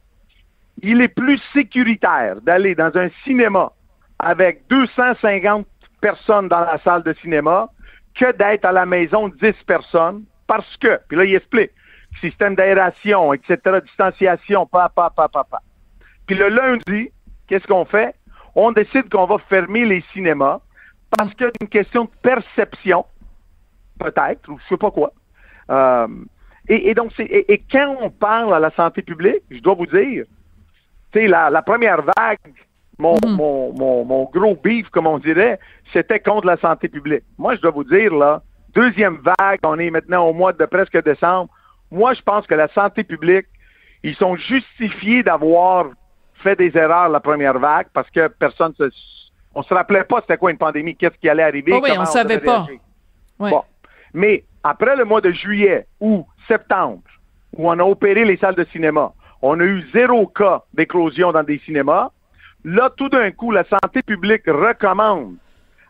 [0.82, 3.72] il est plus sécuritaire d'aller dans un cinéma
[4.20, 5.66] avec 250
[6.02, 7.70] personnes dans la salle de cinéma
[8.16, 11.72] que d'être à la maison 10 personnes parce que, puis là il explique,
[12.20, 15.62] système d'aération, etc., distanciation, pa, pa, pa, pa, pa.
[16.28, 17.10] Puis le lundi,
[17.48, 18.16] qu'est-ce qu'on fait?
[18.56, 20.60] On décide qu'on va fermer les cinémas
[21.18, 23.06] parce qu'il y a une question de perception,
[24.00, 25.12] peut-être, ou je sais pas quoi.
[25.70, 26.08] Euh,
[26.68, 30.26] et, donc, et, quand on parle à la santé publique, je dois vous dire,
[31.12, 32.38] tu sais, la, la première vague,
[33.00, 35.60] mon, mon, mon, mon gros beef, comme on dirait,
[35.94, 37.24] c'était contre la santé publique.
[37.40, 38.44] Moi, je dois vous dire, là,
[38.76, 41.50] deuxième vague, on est maintenant au mois de presque décembre.
[41.92, 43.48] Moi, je pense que la santé publique,
[44.04, 45.88] ils sont justifiés d'avoir
[46.36, 48.90] fait des erreurs la première vague parce que personne se,
[49.56, 51.74] on se rappelait pas c'était quoi une pandémie, qu'est-ce qui allait arriver.
[51.74, 52.68] Oh oui, on savait pas.
[53.40, 53.50] Ouais.
[53.50, 53.64] Bon.
[54.14, 57.02] Mais après le mois de juillet ou septembre,
[57.56, 61.44] où on a opéré les salles de cinéma, on a eu zéro cas d'éclosion dans
[61.44, 62.10] des cinémas.
[62.66, 65.36] Là, tout d'un coup, la santé publique recommande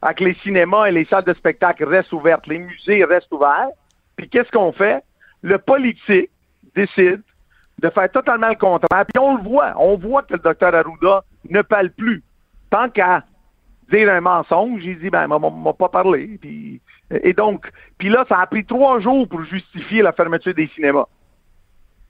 [0.02, 3.70] à que les cinémas et les salles de spectacle restent ouvertes, les musées restent ouverts.
[4.16, 5.04] Puis qu'est-ce qu'on fait?
[5.42, 6.30] Le politique
[6.76, 7.22] décide
[7.82, 9.06] de faire totalement le contraire.
[9.06, 9.74] Puis on le voit.
[9.78, 12.24] On voit que le docteur Arruda ne parle plus.
[12.70, 13.24] Tant qu'à
[13.92, 16.38] dire un mensonge, il dit, ben, m'a- pas parlé.
[16.42, 16.82] Puis,
[17.24, 21.06] et donc, puis là, ça a pris trois jours pour justifier la fermeture des cinémas.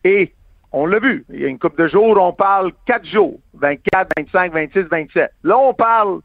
[0.03, 0.33] Et
[0.71, 1.23] on l'a vu.
[1.31, 3.39] Il y a une couple de jours, on parle quatre jours.
[3.53, 5.31] 24, 25, 26, 27.
[5.43, 6.19] Là, on parle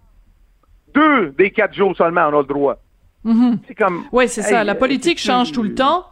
[0.94, 2.76] deux des quatre jours seulement, on a le droit.
[3.24, 3.58] Mhm.
[3.66, 4.04] C'est comme.
[4.12, 4.64] Oui, c'est ça.
[4.64, 6.04] La politique change tout le temps.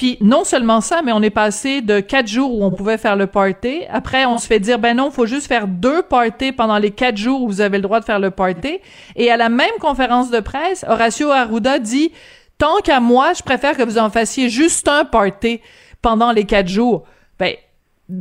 [0.00, 3.16] Puis non seulement ça, mais on est passé de quatre jours où on pouvait faire
[3.16, 3.82] le party.
[3.90, 7.18] Après, on se fait dire, ben non, faut juste faire deux parties pendant les quatre
[7.18, 8.78] jours où vous avez le droit de faire le party.
[9.14, 12.12] Et à la même conférence de presse, Horacio Arruda dit,
[12.56, 15.60] tant qu'à moi, je préfère que vous en fassiez juste un party
[16.00, 17.04] pendant les quatre jours.
[17.38, 17.52] Ben,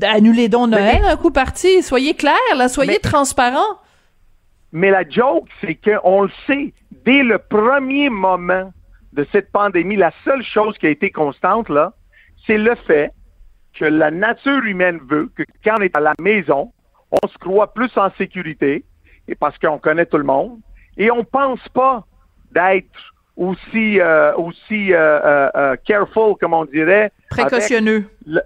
[0.01, 1.81] annulez donc Noël, un coup parti.
[1.81, 3.79] Soyez clair, là, soyez Mais- transparent.
[4.73, 6.73] Mais la joke, c'est qu'on le sait,
[7.05, 8.69] dès le premier moment
[9.19, 11.91] de cette pandémie, la seule chose qui a été constante, là,
[12.45, 13.11] c'est le fait
[13.77, 16.71] que la nature humaine veut que quand on est à la maison,
[17.21, 18.85] on se croit plus en sécurité,
[19.27, 20.59] et parce qu'on connaît tout le monde,
[20.97, 22.05] et on pense pas
[22.51, 22.99] d'être
[23.35, 28.05] aussi, euh, aussi euh, euh, careful, comme on dirait, avec Précautionneux.
[28.25, 28.41] le-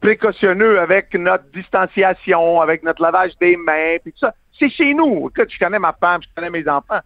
[0.00, 4.34] précautionneux avec notre distanciation, avec notre lavage des mains, puis tout ça.
[4.58, 5.28] C'est chez nous.
[5.30, 7.00] Écoute, je connais ma femme, je connais mes enfants.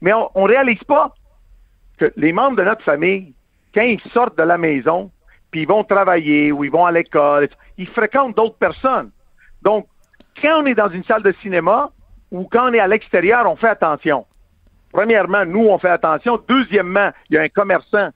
[0.00, 1.14] Mais on, on réalise pas
[1.98, 3.34] que les membres de notre famille,
[3.74, 5.10] quand ils sortent de la maison,
[5.50, 9.10] puis ils vont travailler ou ils vont à l'école, ils fréquentent d'autres personnes.
[9.62, 9.86] Donc,
[10.40, 11.90] quand on est dans une salle de cinéma
[12.30, 14.26] ou quand on est à l'extérieur, on fait attention.
[14.92, 16.40] Premièrement, nous, on fait attention.
[16.48, 18.10] Deuxièmement, il y a un commerçant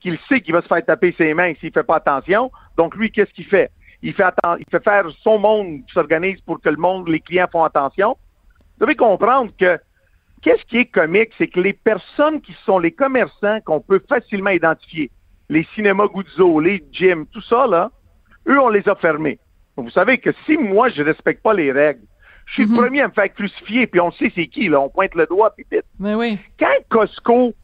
[0.00, 2.50] qui sait qu'il va se faire taper ses mains s'il fait pas attention.
[2.76, 3.70] Donc, lui, qu'est-ce qu'il fait?
[4.02, 4.24] Il fait,
[4.58, 8.16] il fait faire son monde s'organise pour que le monde, les clients font attention.
[8.78, 9.78] Vous devez comprendre que
[10.44, 14.50] qu'est-ce qui est comique, c'est que les personnes qui sont les commerçants qu'on peut facilement
[14.50, 15.10] identifier,
[15.48, 17.90] les cinémas Guzzo, les gyms, tout ça, là,
[18.46, 19.38] eux, on les a fermés.
[19.76, 22.02] Donc, vous savez que si moi, je respecte pas les règles,
[22.46, 24.90] je suis le premier à me faire crucifier, puis on sait c'est qui, là, on
[24.90, 26.38] pointe le doigt, puis vite Mais oui.
[26.58, 27.54] quand Costco,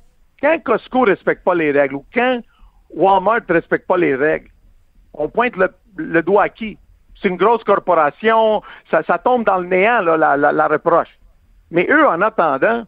[0.41, 2.41] quand Costco respecte pas les règles ou quand
[2.89, 4.49] Walmart respecte pas les règles,
[5.13, 6.79] on pointe le, le doigt à qui?
[7.21, 11.20] C'est une grosse corporation, ça, ça tombe dans le néant, là, la, la, la reproche.
[11.71, 12.85] Mais eux, en attendant,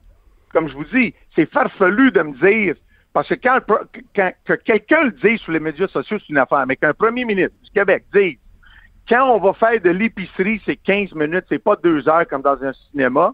[0.53, 2.75] comme je vous dis, c'est farfelu de me dire,
[3.13, 3.59] parce que quand,
[4.17, 7.25] quand- que quelqu'un le dise sur les médias sociaux, c'est une affaire, mais qu'un premier
[7.25, 8.39] ministre du Québec dise,
[9.09, 12.63] quand on va faire de l'épicerie, c'est 15 minutes, c'est pas deux heures comme dans
[12.63, 13.33] un cinéma.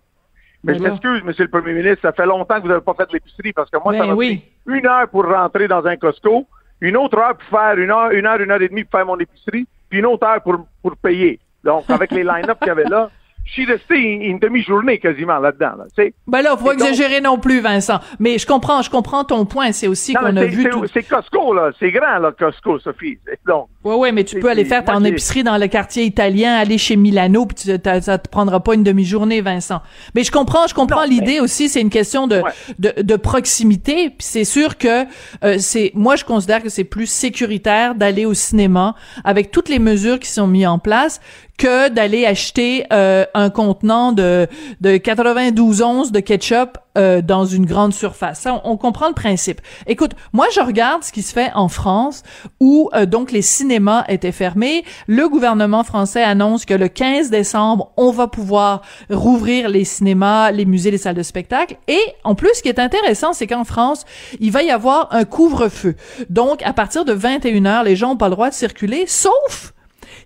[0.64, 3.06] Mais je m'excuse, Monsieur le Premier ministre, ça fait longtemps que vous n'avez pas fait
[3.06, 4.42] de l'épicerie parce que moi, ça m'a oui.
[4.66, 6.46] pris une heure pour rentrer dans un Costco,
[6.80, 9.06] une autre heure pour faire une heure, une heure, une heure et demie pour faire
[9.06, 11.38] mon épicerie, puis une autre heure pour, pour payer.
[11.62, 13.08] Donc, avec les line-up qu'il y avait là,
[13.48, 15.72] je suis resté une, demi-journée quasiment là-dedans.
[15.78, 16.14] Là, tu sais.
[16.26, 17.98] Ben là, faut donc- exagérer non plus, Vincent.
[18.18, 19.72] Mais je comprends, je comprends ton point.
[19.72, 20.84] C'est aussi qu'on a vu tout.
[20.92, 21.70] C'est Costco, là.
[21.78, 23.18] C'est grand, là, Costco, Sophie.
[23.46, 26.76] Donc, Ouais, ouais, mais tu peux aller faire ton épicerie dans le quartier italien, aller
[26.78, 27.56] chez Milano, puis
[28.02, 29.80] ça te prendra pas une demi-journée, Vincent.
[30.14, 31.68] Mais je comprends, je comprends l'idée aussi.
[31.68, 32.50] C'est une question de, Ouais.
[32.78, 34.11] de, de proximité.
[34.11, 35.04] Puis c'est sûr que
[35.44, 39.78] euh, c'est, moi, je considère que c'est plus sécuritaire d'aller au cinéma avec toutes les
[39.78, 41.20] mesures qui sont mises en place
[41.59, 44.47] que d'aller acheter euh, un contenant de,
[44.81, 48.40] de 92 onces de ketchup euh, dans une grande surface.
[48.40, 49.61] Ça, on, comprend le principe.
[49.87, 52.23] Écoute, moi, je regarde ce qui se fait en France,
[52.61, 54.85] où euh, donc les cinémas étaient fermés.
[55.09, 60.64] Le gouvernement français annonce que le 15 décembre, on va pouvoir rouvrir les cinémas, les
[60.64, 61.77] musées, les salles de spectacle.
[61.88, 64.05] Et en plus, ce qui est intéressant, c'est qu'en France,
[64.40, 65.97] il va y avoir un couvre-feu.
[66.31, 69.73] Donc, à partir de 21 heures, les gens n'ont pas le droit de circuler, sauf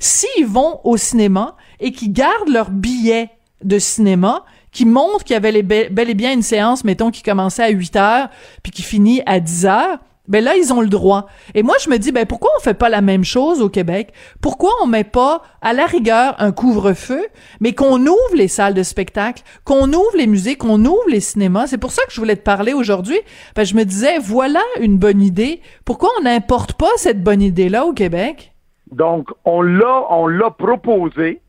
[0.02, 3.30] s'ils vont au cinéma et qu'ils gardent leur billet
[3.62, 7.62] de cinéma, qui montre qu'il y avait bel et bien une séance, mettons, qui commençait
[7.62, 8.28] à 8 heures,
[8.62, 11.26] puis qui finit à 10 heures, ben là, ils ont le droit.
[11.54, 14.12] Et moi, je me dis, ben pourquoi on fait pas la même chose au Québec?
[14.40, 17.26] Pourquoi on met pas, à la rigueur, un couvre-feu,
[17.60, 21.66] mais qu'on ouvre les salles de spectacle, qu'on ouvre les musées, qu'on ouvre les cinémas?
[21.66, 23.18] C'est pour ça que je voulais te parler aujourd'hui.
[23.56, 25.60] Ben, je me disais, voilà une bonne idée.
[25.84, 28.51] Pourquoi on n'importe pas cette bonne idée-là au Québec?
[28.92, 31.40] Donc, on l'a, on l'a proposé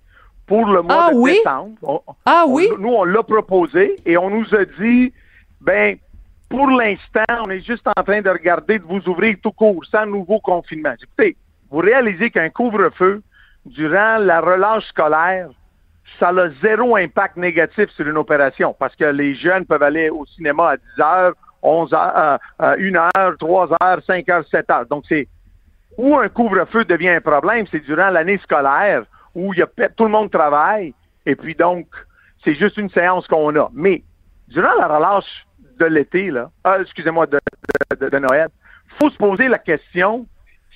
[0.48, 1.34] pour le mois Ah de oui?
[1.34, 1.76] décembre.
[1.84, 2.70] On- Ah on- oui?
[2.80, 5.14] nous, on l'a proposé et on nous a dit,
[5.62, 5.98] ben,
[6.50, 10.06] pour l'instant, on est juste en train de regarder de vous ouvrir tout court, sans
[10.06, 10.94] nouveau confinement.
[11.02, 11.36] Écoutez,
[11.70, 13.22] vous réalisez qu'un couvre-feu,
[13.66, 15.50] durant la relâche scolaire,
[16.20, 20.26] ça a zéro impact négatif sur une opération parce que les jeunes peuvent aller au
[20.26, 24.70] cinéma à 10 heures, 11 heures, euh, euh, 1 heure, 3 heures, 5 heures, 7
[24.70, 24.86] heures.
[24.86, 25.28] Donc, c'est
[25.98, 29.04] où un couvre-feu devient un problème, c'est durant l'année scolaire
[29.36, 30.94] où y a, tout le monde travaille
[31.26, 31.88] et puis donc,
[32.44, 33.70] c'est juste une séance qu'on a.
[33.74, 34.04] Mais
[34.48, 35.46] durant la relâche
[35.80, 37.40] de l'été, là, ah, excusez-moi, de,
[37.92, 38.50] de, de- de Noël,
[39.00, 40.28] faut se poser la question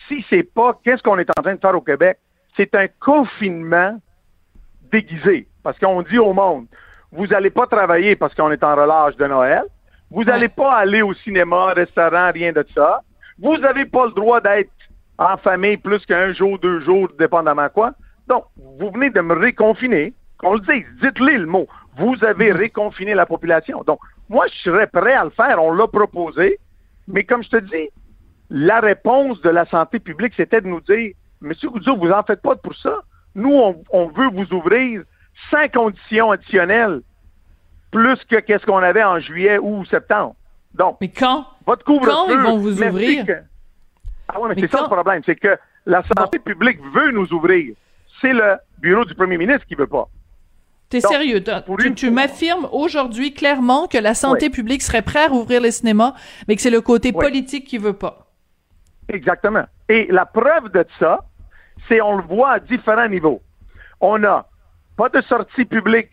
[0.08, 2.17] si c'est pas qu'est-ce qu'on est en train de faire au Québec?
[2.56, 3.99] C'est un confinement
[4.91, 5.47] déguisé.
[5.63, 6.67] Parce qu'on dit au monde,
[7.12, 9.63] vous n'allez pas travailler parce qu'on est en relâche de Noël.
[10.10, 13.01] Vous n'allez pas aller au cinéma, restaurant, rien de ça.
[13.39, 14.71] Vous n'avez pas le droit d'être
[15.17, 17.93] en famille plus qu'un jour, deux jours, dépendamment quoi.
[18.27, 20.13] Donc, vous venez de me réconfiner.
[20.38, 21.67] Qu'on le dise, dites-le le mot.
[21.97, 23.84] Vous avez réconfiné la population.
[23.88, 23.99] Donc,
[24.30, 25.63] moi, je serais prêt à le faire.
[25.63, 26.60] On l'a proposé.
[27.08, 27.89] Mais comme je te dis,
[28.49, 32.41] la réponse de la santé publique, c'était de nous dire, Monsieur Goudzot, vous en faites
[32.41, 32.99] pas pour ça.
[33.34, 35.01] Nous, on, on veut vous ouvrir
[35.49, 37.01] sans conditions additionnelles,
[37.91, 40.36] plus que qu'est-ce qu'on avait en juillet ou septembre.
[40.73, 41.45] Donc, Mais quand?
[41.65, 42.12] votre couvre-feu.
[42.12, 43.25] Quand ils vont vous ouvrir?
[44.27, 47.31] Ah ouais, mais, Mais c'est ça le problème, c'est que la santé publique veut nous
[47.33, 47.75] ouvrir.
[48.21, 50.07] C'est le bureau du premier ministre qui veut pas.
[50.89, 51.43] T'es Donc, sérieux?
[51.79, 54.51] Tu, tu m'affirmes aujourd'hui clairement que la santé Oui.
[54.51, 56.13] publique serait prête à rouvrir les cinémas,
[56.47, 57.21] mais que c'est le côté Oui.
[57.25, 58.27] politique qui veut pas.
[59.09, 59.65] Exactement.
[59.89, 61.19] Et la preuve de ça,
[61.87, 63.41] c'est on le voit à différents niveaux.
[64.01, 64.47] On a
[64.97, 66.09] pas de sortie publique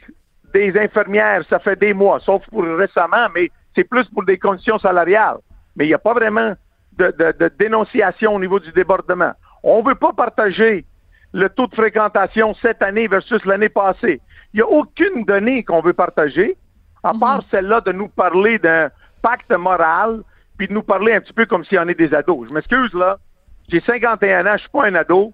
[0.52, 4.78] des infirmières, ça fait des mois, sauf pour récemment, mais c'est plus pour des conditions
[4.78, 5.38] salariales.
[5.76, 6.54] Mais il n'y a pas vraiment
[6.98, 9.32] de, de- de dénonciation au niveau du débordement.
[9.62, 10.84] On ne veut pas partager
[11.32, 14.20] le taux de fréquentation cette année versus l'année passée.
[14.52, 16.56] Il n'y a aucune donnée qu'on veut partager,
[17.02, 18.90] à part celle-là de nous parler d'un
[19.22, 20.22] pacte moral,
[20.56, 22.48] puis de nous parler un petit peu comme si on est des ados.
[22.48, 23.18] Je m'excuse, là.
[23.68, 25.32] J'ai 51 ans, je suis pas un ado.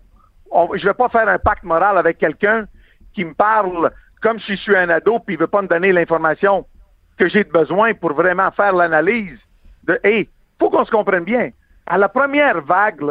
[0.50, 2.66] On- je vais pas faire un pacte moral avec quelqu'un
[3.12, 3.90] qui me parle
[4.22, 6.64] comme si je suis un ado, puis il veut pas me donner l'information
[7.18, 9.38] que j'ai besoin pour vraiment faire l'analyse
[9.84, 10.28] de, hey,
[10.60, 11.50] faut qu'on se comprenne bien.
[11.86, 13.02] À la première vague,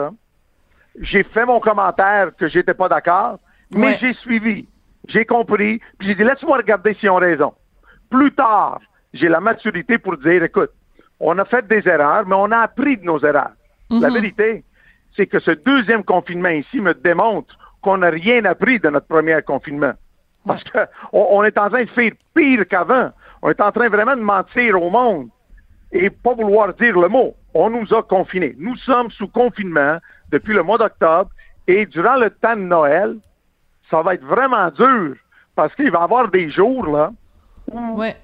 [1.02, 3.40] j'ai fait mon commentaire que j'étais pas d'accord,
[3.72, 3.98] mais Ouais.
[4.00, 4.68] j'ai suivi,
[5.08, 7.54] j'ai compris, puis j'ai dit, laisse-moi regarder s'ils ont raison.
[8.10, 8.80] Plus tard,
[9.14, 10.72] j'ai la maturité pour dire, écoute,
[11.20, 13.52] on a fait des erreurs, mais on a appris de nos erreurs.
[13.90, 14.64] La vérité,
[15.16, 19.42] c'est que ce deuxième confinement ici me démontre qu'on n'a rien appris de notre premier
[19.42, 19.94] confinement.
[20.46, 23.10] Parce qu'on on est en train de faire pire qu'avant.
[23.42, 25.30] On est en train vraiment de mentir au monde
[25.91, 27.36] et pas vouloir dire le mot.
[27.54, 28.56] On nous a confinés.
[28.58, 29.97] Nous sommes sous confinement
[30.32, 31.32] depuis le mois d'octobre
[31.67, 33.17] et durant le temps de Noël,
[33.89, 35.15] ça va être vraiment dur
[35.56, 37.12] parce qu'il va y avoir des jours là
[37.71, 38.15] où Ouais.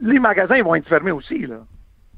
[0.00, 1.46] les magasins vont être fermés aussi.
[1.46, 1.56] Là.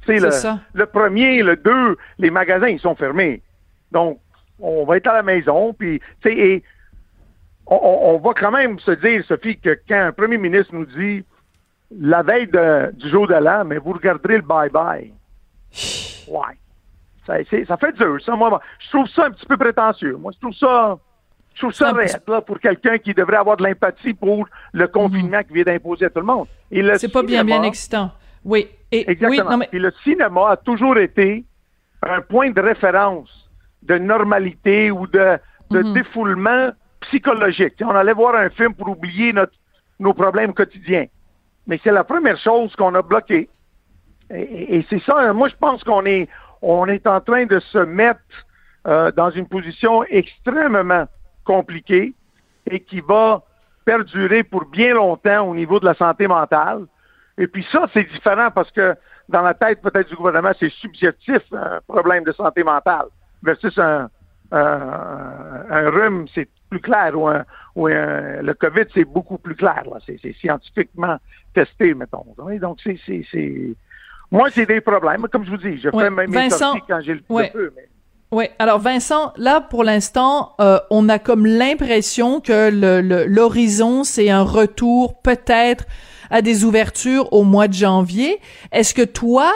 [0.07, 0.61] C'est le, ça.
[0.75, 3.43] le premier, le deux, les magasins ils sont fermés.
[3.91, 4.21] Donc,
[4.61, 6.63] on va être à la maison, puis, tu sais, et
[7.67, 11.25] on va quand même se dire, Sophie, que quand un premier ministre nous dit
[11.99, 15.13] la veille de- du jour de l'an, mais vous regarderez le bye-bye.
[16.29, 16.59] Ouais.
[17.27, 17.35] Ça,
[17.67, 18.37] ça fait dur, ça.
[18.37, 20.17] Moi, je trouve ça un petit peu prétentieux.
[20.17, 20.99] Moi, je trouve ça.
[21.55, 25.41] Je trouve ça raide, là, pour quelqu'un qui devrait avoir de l'empathie pour le confinement
[25.45, 26.47] qui vient d'imposer à tout le monde.
[26.71, 26.99] Et le.
[26.99, 28.11] C'est pas bien, bien excitant.
[28.45, 28.69] Oui.
[28.91, 29.31] Et, Exactement.
[29.45, 31.45] oui, non, mais, Puis le cinéma a toujours été
[32.03, 33.49] un point de référence
[33.83, 35.39] de normalité ou de,
[35.71, 35.93] de Mhm.
[35.95, 36.71] défoulement
[37.03, 37.75] psychologique.
[37.83, 39.53] On allait voir un film pour oublier notre,
[40.01, 41.07] nos problèmes quotidiens.
[41.67, 43.49] Mais c'est la première chose qu'on a bloquée.
[44.31, 46.29] Et, c'est ça, hein, moi je pense qu'on est,
[46.63, 48.21] on est en train de se mettre
[48.87, 51.07] euh, dans une position extrêmement
[51.45, 52.15] compliquée
[52.71, 53.43] et qui va
[53.85, 56.87] perdurer pour bien longtemps au niveau de la santé mentale.
[57.37, 58.95] Et puis ça, c'est différent parce que
[59.29, 63.07] dans la tête peut-être du gouvernement, c'est subjectif, un problème de santé mentale,
[63.43, 64.09] versus un,
[64.53, 67.45] un, un rhume, c'est plus clair, ou, un,
[67.77, 69.83] ou un- le COVID, c'est beaucoup plus clair.
[69.91, 69.99] là.
[70.07, 71.17] C'est, c'est scientifiquement
[71.55, 72.25] testé, mettons.
[72.39, 73.75] Oui, donc, c'est, c'est, c'est...
[74.31, 75.27] Moi, j'ai des problèmes.
[75.29, 77.51] Comme je vous dis, je Ouais, fais mes, mes Vincent, quand j'ai le, le ouais.
[77.51, 77.73] peu.
[77.77, 77.89] Mais...
[78.33, 82.69] Oui, alors Vincent, là pour l'instant, euh, on a comme l'impression que
[83.29, 85.85] l'horizon c'est un retour peut-être
[86.31, 88.41] à des ouvertures au mois de janvier.
[88.73, 89.53] Est-ce que toi,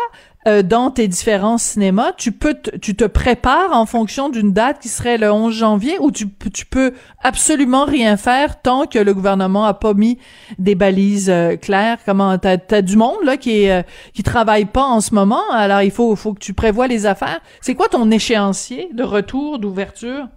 [0.47, 4.79] euh, dans tes différents cinémas, tu peux te, tu te prépares en fonction d'une date
[4.79, 6.29] qui serait le 11 janvier ou tu,
[6.65, 10.17] peux absolument rien faire tant que le gouvernement a pas mis
[10.59, 11.99] des balises euh, claires?
[12.07, 15.83] Comment t'as as du monde là qui est, euh, travaille pas en ce moment, alors
[15.83, 17.41] il faut faut que tu prévois les affaires.
[17.61, 20.29] C'est quoi ton échéancier de retour d'ouverture?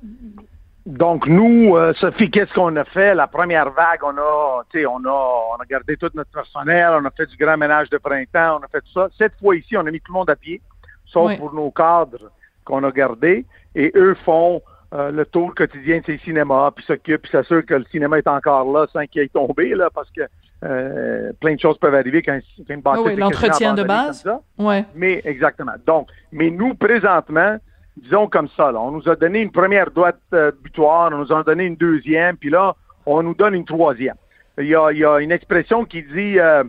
[0.86, 3.13] Donc, nous, euh, Sophie, qu'est-ce qu'on a fait?
[3.13, 5.09] La première vague, on a, tu sais, on a,
[5.57, 8.63] on a gardé tout notre personnel, on a fait du grand ménage de printemps, on
[8.63, 9.07] a fait tout ça.
[9.17, 10.59] Cette fois ici, on a mis tout le monde à pied,
[11.05, 11.38] sauf Oui.
[11.38, 12.32] pour nos cadres
[12.65, 13.45] qu'on a gardés.
[13.75, 14.61] Et eux font
[14.93, 18.27] euh, le tour quotidien de ces cinémas, puis s'occupent, puis s'assurent que le cinéma est
[18.27, 20.21] encore là sans qu'il ait tombé, là, parce que
[20.63, 24.25] euh, plein de choses peuvent arriver quand, quand une bâtisse Ah oui, l'entretien de base.
[24.25, 24.63] abandonnée comme ça.
[24.67, 24.86] Ouais.
[24.95, 25.71] Mais exactement.
[25.86, 27.57] Donc, mais nous, présentement,
[27.98, 31.34] disons comme ça, là, on nous a donné une première droite euh, butoir, on nous
[31.34, 32.76] a donné une deuxième, puis là,
[33.06, 34.16] on nous donne une troisième.
[34.58, 36.64] Il y a, une expression qui dit euh,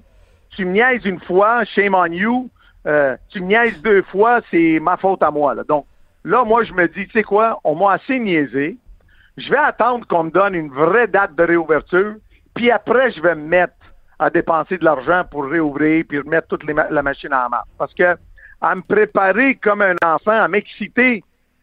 [0.50, 2.50] Tu me niaises une fois, shame on you.
[2.86, 5.54] Euh, tu me niaises deux fois, c'est ma faute à moi.
[5.68, 5.86] Donc,
[6.24, 8.76] là, moi, je me dis, tu sais quoi, on m'a assez niaisé.
[9.36, 12.14] Je vais attendre qu'on me donne une vraie date de réouverture,
[12.54, 13.74] puis après, je vais me mettre
[14.18, 17.68] à dépenser de l'argent pour réouvrir, puis remettre toute les la machine en marche.
[17.78, 18.16] Parce que
[18.62, 21.22] à me préparer comme un enfant, à m'exciter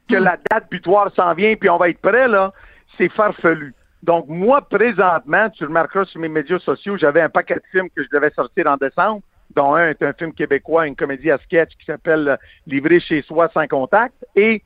[0.09, 2.51] que la date butoir s'en vient, puis on va être prêt, là,
[2.97, 3.73] c'est farfelu.
[4.03, 8.03] Donc, moi, présentement, tu remarqueras sur mes médias sociaux, j'avais un paquet de films que
[8.03, 9.21] je devais sortir en décembre,
[9.55, 12.37] dont un est un film québécois, une comédie à sketch qui s'appelle
[12.67, 14.13] Livré chez soi sans contact.
[14.35, 14.61] Et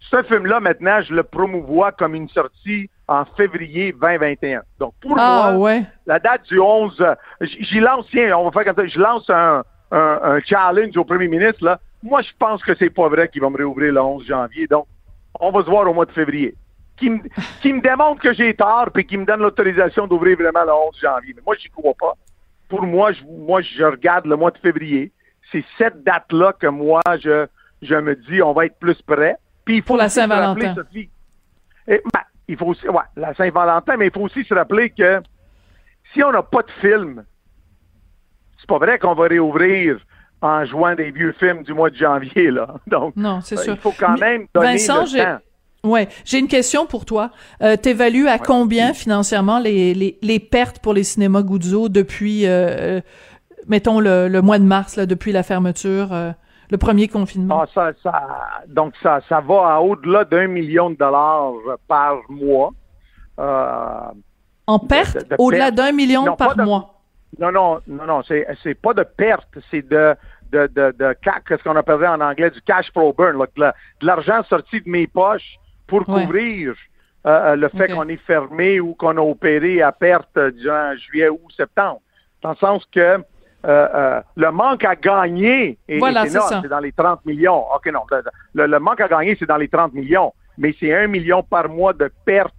[0.00, 4.62] ce film-là, maintenant, je le promouvois comme une sortie en février 2021.
[4.78, 5.82] Donc, pour Ah moi, ouais.
[6.06, 8.98] la date du 11, euh, j- j'y lance, tiens, on va faire comme ça, je
[8.98, 9.62] lance un,
[9.92, 11.78] un, un challenge au premier ministre, là.
[12.02, 14.66] Moi, je pense que c'est pas vrai qu'il va me réouvrir le 11 janvier.
[14.66, 14.86] Donc,
[15.38, 16.54] on va se voir au mois de février.
[16.96, 17.20] Qui me,
[17.60, 20.98] qui me démontre que j'ai tort puis qui me donne l'autorisation d'ouvrir vraiment le 11
[21.00, 21.32] janvier.
[21.36, 22.14] Mais moi, j'y crois pas.
[22.68, 25.12] Pour moi, je, moi, je regarde le mois de février.
[25.52, 27.46] C'est cette date-là que moi, je,
[27.82, 29.36] je me dis, on va être plus prêt.
[29.64, 30.74] Puis il faut Pour la Saint-Valentin.
[31.86, 35.20] ben, il faut aussi, ouais, la Saint-Valentin, mais il faut aussi se rappeler que
[36.12, 37.24] si on n'a pas de film,
[38.62, 39.98] c'est pas vrai qu'on va réouvrir
[40.40, 42.66] en jouant des vieux films du mois de janvier, là.
[42.86, 43.74] Donc, Non, c'est euh, sûr.
[43.74, 45.38] il faut quand même donner Vincent, le temps.
[45.84, 47.30] Ouais, j'ai une question pour toi.
[47.60, 52.50] Euh, T'évalues à combien financièrement les, les, les pertes pour les cinémas Guzzo depuis, euh,
[52.98, 53.00] euh,
[53.66, 56.30] mettons, le, le mois de mars, là, depuis la fermeture, euh,
[56.70, 57.62] le premier confinement?
[57.62, 58.12] Ah, ça, ça,
[58.68, 61.52] donc, ça, ça va à au-delà d'un million de dollars
[61.88, 62.70] par mois.
[63.40, 63.84] Euh,
[64.66, 65.74] en perte, de- de au-delà perte.
[65.76, 67.01] d'un million Non, par de- mois.
[67.38, 70.14] Non, non, non, non, c'est, c'est pas de perte, c'est de,
[70.52, 73.60] de, de, de ca- qu'est-ce qu'on appellerait en anglais du cash flow burn, là, de,
[73.60, 75.56] la- de l'argent sorti de mes poches
[75.86, 76.24] pour Ouais.
[76.24, 76.74] couvrir
[77.26, 81.28] euh, le fait qu'on est fermé ou qu'on a opéré à perte euh, durant juillet
[81.28, 82.00] ou septembre.
[82.42, 83.18] Dans le sens que euh,
[83.64, 86.60] euh, le manque à gagner est, Voilà, est c'est énorme, ça.
[86.62, 87.64] c'est dans les 30 millions.
[87.74, 88.22] OK, non, le,
[88.54, 91.68] le- le manque à gagner, c'est dans les 30 millions, mais c'est un million par
[91.68, 92.52] mois de pertes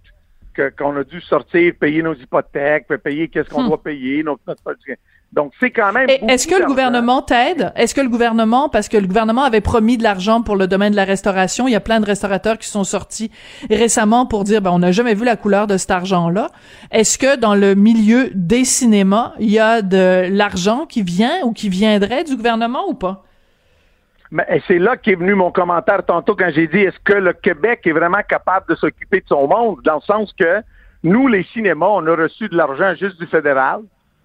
[0.78, 3.68] qu'on a dû sortir, payer nos hypothèques, payer qu'est-ce qu'on Hmm.
[3.68, 4.22] doit payer.
[4.22, 4.62] nos- notre-
[5.32, 6.06] donc, c'est quand même.
[6.08, 7.72] Est-ce que le gouvernement t'aide?
[7.74, 10.92] Est-ce que le gouvernement, parce que le gouvernement avait promis de l'argent pour le domaine
[10.92, 13.32] de la restauration, il y a plein de restaurateurs qui sont sortis
[13.68, 16.48] récemment pour dire, ben, on n'a jamais vu la couleur de cet argent-là.
[16.92, 21.52] Est-ce que dans le milieu des cinémas, il y a de l'argent qui vient ou
[21.52, 23.24] qui viendrait du gouvernement ou pas?
[24.30, 27.32] Mais et c'est là qu'est venu mon commentaire tantôt quand j'ai dit est-ce que le
[27.32, 30.62] Québec est vraiment capable de s'occuper de son monde, dans le sens que
[31.02, 33.82] nous, les cinémas, on a reçu de l'argent juste du fédéral.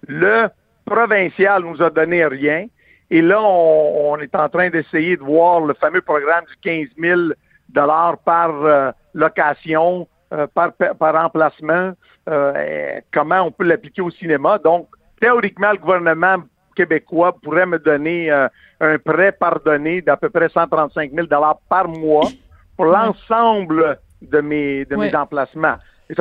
[0.08, 0.48] Le
[0.86, 2.66] provincial nous a donné rien.
[3.10, 7.20] Et là, on, est en train d'essayer de voir le fameux programme du 15 000
[7.68, 11.92] dollars par euh, location, euh, par, par emplacement,
[12.28, 14.58] euh, comment on peut l'appliquer au cinéma?
[14.58, 14.88] Donc,
[15.20, 16.36] théoriquement, le gouvernement
[16.80, 18.48] québécois pourrait me donner euh,
[18.80, 22.28] un prêt pardonné d'à peu près 135 000 dollars par mois
[22.76, 25.76] pour l'ensemble de mes de mes emplacements.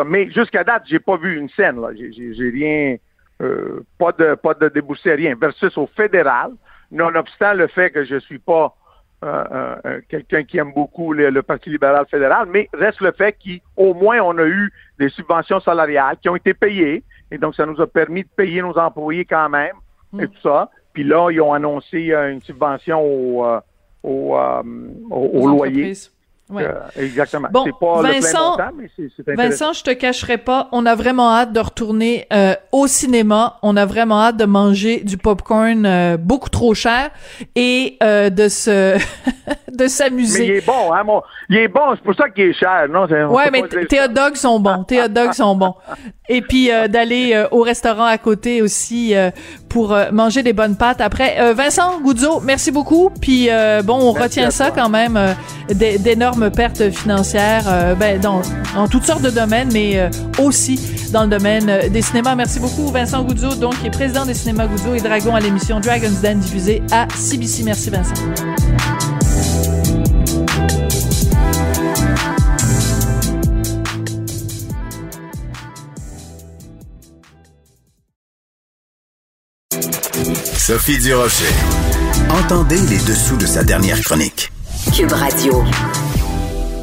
[0.06, 1.82] Mais jusqu'à date, j'ai pas vu une scène.
[1.82, 1.90] Là.
[1.96, 2.98] J'ai, rien,
[3.42, 5.36] euh, pas de pas de déboursé, rien.
[5.40, 6.52] Versus au fédéral,
[6.92, 8.76] nonobstant le fait que je suis pas
[9.22, 13.12] euh, euh, euh, quelqu'un qui aime beaucoup le, le Parti libéral fédéral, mais reste le
[13.12, 17.54] fait qu'au moins on a eu des subventions salariales qui ont été payées, et donc
[17.54, 19.76] ça nous a permis de payer nos employés quand même,
[20.18, 20.70] et tout ça.
[20.94, 23.60] Puis là, ils ont annoncé euh, une subvention au, euh,
[24.04, 24.62] au, euh,
[25.12, 25.94] au- au loyer.
[26.52, 26.64] Ouais.
[26.64, 27.48] Euh, exactement.
[27.52, 29.36] Bon, c'est pas le Vincent- plein montant, mais c'est.
[29.36, 33.58] Vincent, je te cacherai pas, on a vraiment hâte de retourner euh, au cinéma.
[33.62, 37.12] On a vraiment hâte de manger du popcorn euh, beaucoup trop cher
[37.56, 40.56] et de se de Mais il s'amuser.
[40.58, 41.22] est bon, hein, mon...
[41.50, 43.06] Il est bon, c'est pour ça qu'il est cher, non?
[43.32, 44.06] Ouais, mais tes ça.
[44.06, 44.84] hot dogs sont bons.
[44.86, 45.76] Tes hot dogs sont bons.
[46.30, 49.14] Et puis d'aller au restaurant à côté aussi
[49.70, 51.00] pour euh, manger des bonnes pâtes.
[51.02, 53.10] Après, euh, Vincent Goudzo, merci beaucoup.
[53.22, 54.84] Puis euh, bon, on Merci retient ça toi.
[54.84, 55.34] quand même euh,
[55.74, 58.42] d'é- d'énormes pertes financières, euh, ben dans,
[58.76, 60.10] dans toutes sortes de domaines, mais euh,
[60.44, 60.80] aussi
[61.14, 62.36] dans le domaine des cinémas.
[62.36, 65.80] Merci beaucoup, Vincent Goudzo, donc qui est président des cinémas Goudzo et Dragon à l'émission
[65.80, 67.64] Dragon's Den diffusée à CBC.
[67.64, 68.14] Merci, Vincent.
[80.70, 81.52] Sophie Durocher.
[82.30, 84.52] Entendez les dessous de sa dernière chronique.
[84.96, 85.64] Cube Radio.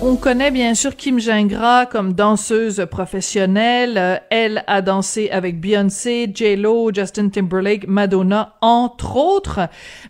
[0.03, 3.97] On connaît bien sûr Kim Gingras comme danseuse professionnelle.
[3.97, 9.61] Euh, elle a dansé avec Beyoncé, J-Lo, Justin Timberlake, Madonna, entre autres.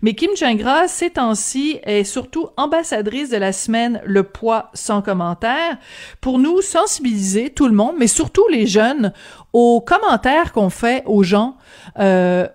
[0.00, 5.76] Mais Kim Gingras, ces temps-ci, est surtout ambassadrice de la semaine Le poids sans commentaire
[6.22, 9.12] pour nous sensibiliser, tout le monde, mais surtout les jeunes,
[9.52, 11.56] aux commentaires qu'on fait aux gens,
[11.98, 12.46] euh,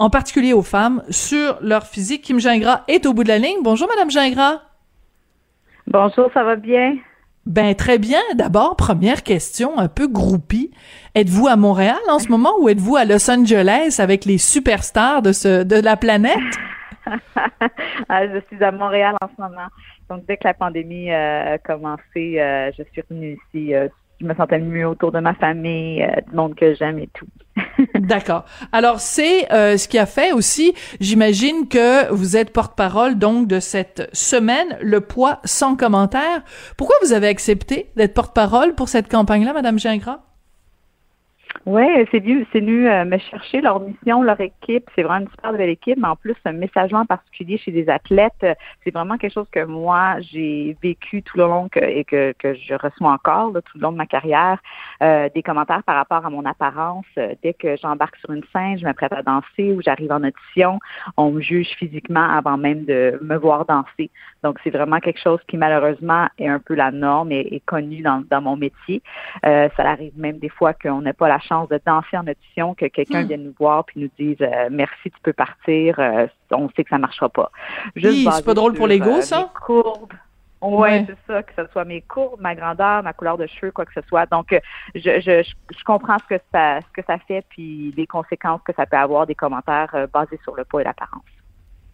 [0.00, 2.22] en particulier aux femmes, sur leur physique.
[2.22, 3.58] Kim Gingras est au bout de la ligne.
[3.62, 4.62] Bonjour, Madame Gingras.
[5.86, 6.96] Bonjour, ça va bien?
[7.44, 8.20] Ben très bien.
[8.34, 10.70] D'abord, première question, un peu groupie.
[11.14, 15.32] Êtes-vous à Montréal en ce moment ou êtes-vous à Los Angeles avec les superstars de
[15.32, 16.38] ce de la planète?
[18.08, 19.66] Ah, je suis à Montréal en ce moment.
[20.08, 23.88] Donc dès que la pandémie euh, a commencé, euh, je suis revenue ici euh,
[24.20, 27.26] je me sentais mieux autour de ma famille, du monde que j'aime et tout.
[27.94, 28.44] D'accord.
[28.72, 33.60] Alors c'est euh, ce qui a fait aussi, j'imagine que vous êtes porte-parole donc de
[33.60, 36.42] cette semaine, le poids sans commentaire.
[36.76, 40.20] Pourquoi vous avez accepté d'être porte-parole pour cette campagne-là, Madame Gingras?
[41.66, 44.88] Oui, c'est venu, c'est euh, me chercher leur mission, leur équipe.
[44.94, 47.88] C'est vraiment une super belle équipe, mais en plus, un message en particulier chez des
[47.88, 52.32] athlètes, euh, c'est vraiment quelque chose que moi, j'ai vécu tout le long et que,
[52.38, 54.58] que je reçois encore tout le long de ma carrière.
[55.02, 57.06] Euh, des commentaires par rapport à mon apparence.
[57.42, 60.78] dès que j'embarque sur une scène, je m'apprête à danser ou j'arrive en audition,
[61.16, 64.10] on me juge physiquement avant même de me voir danser.
[64.42, 68.02] Donc, c'est vraiment quelque chose qui, malheureusement, est un peu la norme et est connu
[68.02, 69.02] dans, dans mon métier.
[69.42, 72.86] ça arrive même des fois qu'on n'a pas la chance de danser en audition, que
[72.86, 73.26] quelqu'un hmm.
[73.26, 76.90] vienne nous voir puis nous dise euh, merci, tu peux partir, euh, on sait que
[76.90, 77.50] ça marchera pas.
[77.96, 79.50] Juste c'est pas drôle pour l'ego, euh, ça?
[79.54, 80.12] Courbes.
[80.62, 83.86] Ouais, c'est ça, que ce soit mes courbes, ma grandeur, ma couleur de cheveux, quoi
[83.86, 84.26] que ce soit.
[84.26, 84.54] Donc,
[84.94, 88.72] je, je, je comprends ce que ça, ce que ça fait, puis les conséquences que
[88.74, 91.24] ça peut avoir des commentaires basés sur le poids et l'apparence.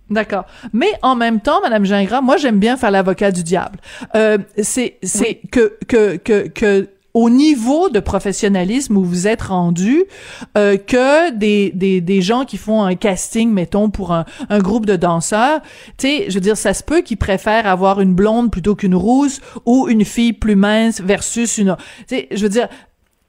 [0.08, 0.44] D'accord.
[0.72, 3.78] Mais en même temps, Madame Gingras, moi j'aime bien faire l'avocat du diable.
[4.14, 10.04] Euh, c'est c'est que que que que au niveau de professionnalisme où vous êtes rendu
[10.58, 14.84] euh, que des, des, des gens qui font un casting, mettons, pour un, un groupe
[14.84, 15.62] de danseurs.
[15.96, 18.94] Tu sais, je veux dire, ça se peut qu'ils préfèrent avoir une blonde plutôt qu'une
[18.94, 21.78] rousse ou une fille plus mince versus une...
[22.06, 22.68] Tu sais, je veux dire,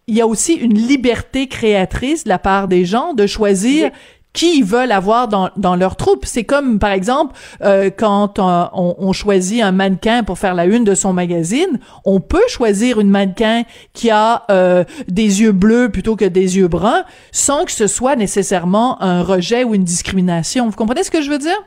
[0.08, 3.92] il y a aussi une liberté créatrice de la part des gens de choisir
[4.34, 6.26] qui veulent avoir dans, dans leur troupe.
[6.26, 10.66] C'est comme, par exemple, euh, quand euh, on, on, choisit un mannequin pour faire la
[10.66, 13.64] une de son magazine, on peut choisir une mannequin
[13.94, 18.16] qui a euh, des yeux bleus plutôt que des yeux bruns, sans que ce soit
[18.16, 20.70] nécessairement un rejet ou une discrimination.
[20.70, 21.58] Vous comprenez ce que je veux dire?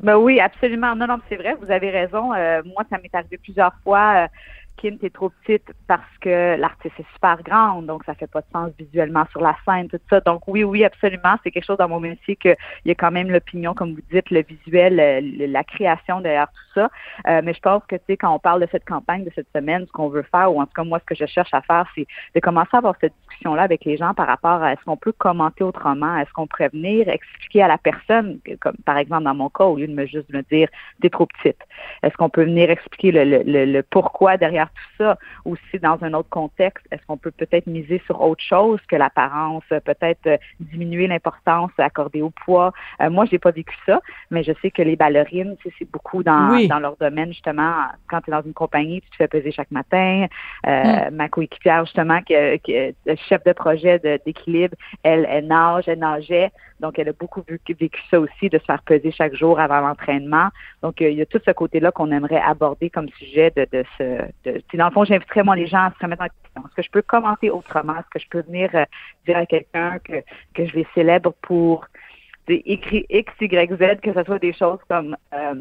[0.00, 0.94] Ben oui, absolument.
[0.94, 2.28] Non, non, c'est vrai, vous avez raison.
[2.28, 4.28] moi, ça m'est arrivé plusieurs fois
[4.82, 8.46] Kim, t'es trop petite parce que l'artiste est super grande, donc ça fait pas de
[8.52, 10.18] sens visuellement sur la scène, tout ça.
[10.22, 12.56] Donc oui, oui, absolument, c'est quelque chose dans mon métier qu'il
[12.86, 14.96] y a quand même l'opinion, comme vous dites, le visuel,
[15.38, 16.90] la création derrière tout ça.
[17.28, 19.46] Euh, mais je pense que, tu sais, quand on parle de cette campagne de cette
[19.54, 21.62] semaine, ce qu'on veut faire, ou en tout cas moi, ce que je cherche à
[21.62, 24.82] faire, c'est de commencer à avoir cette discussion-là avec les gens par rapport à est-ce
[24.84, 29.22] qu'on peut commenter autrement, est-ce qu'on pourrait venir expliquer à la personne, comme par exemple
[29.22, 30.68] dans mon cas, au lieu de me juste me dire
[31.00, 31.60] t'es trop petite,
[32.02, 36.14] est-ce qu'on peut venir expliquer le, le, le pourquoi derrière tout ça aussi dans un
[36.14, 36.86] autre contexte?
[36.90, 42.22] Est-ce qu'on peut peut-être miser sur autre chose que l'apparence, peut-être euh, diminuer l'importance accordée
[42.22, 42.72] au poids?
[43.00, 44.00] Euh, moi, j'ai pas vécu ça,
[44.30, 47.74] mais je sais que les ballerines, c'est beaucoup dans, dans leur domaine, justement,
[48.08, 50.26] quand tu es dans une compagnie, tu te fais peser chaque matin.
[50.66, 51.14] Euh, mm.
[51.14, 52.94] Ma coéquipière, justement, qui, qui est
[53.28, 56.50] chef de projet d'équilibre, elle, elle nage, elle nageait.
[56.80, 60.48] Donc, elle a beaucoup vécu ça aussi, de se faire peser chaque jour avant l'entraînement.
[60.82, 64.04] Donc, il y a tout ce côté-là qu'on aimerait aborder comme sujet de, de ce.
[64.44, 66.62] De, dans le fond, j'inviterais moi les gens à se remettre en question.
[66.64, 67.94] Est-ce que je peux commenter autrement?
[67.94, 68.84] Est-ce que je peux venir euh,
[69.26, 70.22] dire à quelqu'un que,
[70.54, 71.86] que je les célèbre pour
[72.48, 75.54] écrit X, Y, Z, que ce soit des choses comme euh,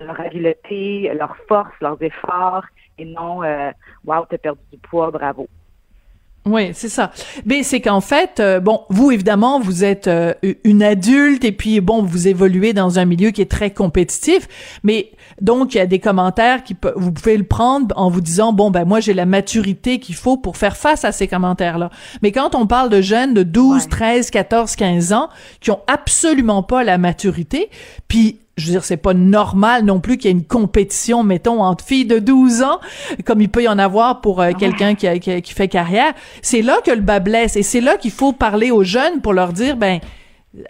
[0.00, 2.64] leur habileté, leur force, leurs efforts,
[2.98, 3.70] et non euh,
[4.04, 5.48] Wow, t'as perdu du poids, bravo.
[6.44, 7.12] Oui, c'est ça.
[7.46, 10.34] Mais c'est qu'en fait, euh, bon, vous évidemment, vous êtes euh,
[10.64, 14.48] une adulte et puis bon, vous évoluez dans un milieu qui est très compétitif,
[14.82, 18.52] mais donc il y a des commentaires qui vous pouvez le prendre en vous disant
[18.52, 21.90] bon ben moi j'ai la maturité qu'il faut pour faire face à ces commentaires-là.
[22.22, 25.28] Mais quand on parle de jeunes de 12, 13, 14, 15 ans
[25.60, 27.70] qui ont absolument pas la maturité,
[28.08, 31.62] puis je veux dire, c'est pas normal non plus qu'il y ait une compétition, mettons,
[31.62, 32.80] entre filles de 12 ans,
[33.24, 36.12] comme il peut y en avoir pour euh, quelqu'un qui, qui, fait carrière.
[36.42, 39.32] C'est là que le bas blesse et c'est là qu'il faut parler aux jeunes pour
[39.32, 40.00] leur dire, ben,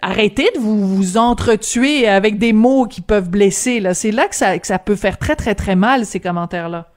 [0.01, 3.93] arrêtez de vous, vous entretuer avec des mots qui peuvent blesser, là.
[3.93, 6.92] C'est là que ça, que ça peut faire très, très, très mal, ces commentaires-là.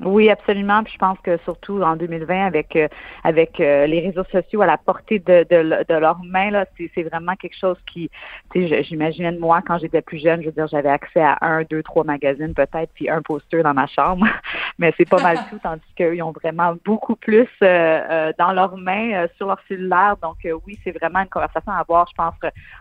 [0.00, 0.82] Oui, absolument.
[0.84, 2.86] Puis je pense que surtout en 2020, avec euh,
[3.24, 7.02] avec euh, les réseaux sociaux à la portée de, de, de leurs mains, là, c'est
[7.02, 8.10] vraiment quelque chose qui,
[8.52, 11.62] tu sais, j'imaginais moi quand j'étais plus jeune, je veux dire, j'avais accès à un,
[11.62, 14.26] deux, trois magazines peut-être, puis un poster dans ma chambre.
[14.78, 18.76] Mais c'est pas mal tout, tandis qu'eux, ils ont vraiment beaucoup plus euh, dans leurs
[18.76, 20.16] mains, sur leur cellulaire.
[20.20, 20.36] Donc
[20.66, 22.34] oui, c'est vraiment une conversation à avoir, je pense,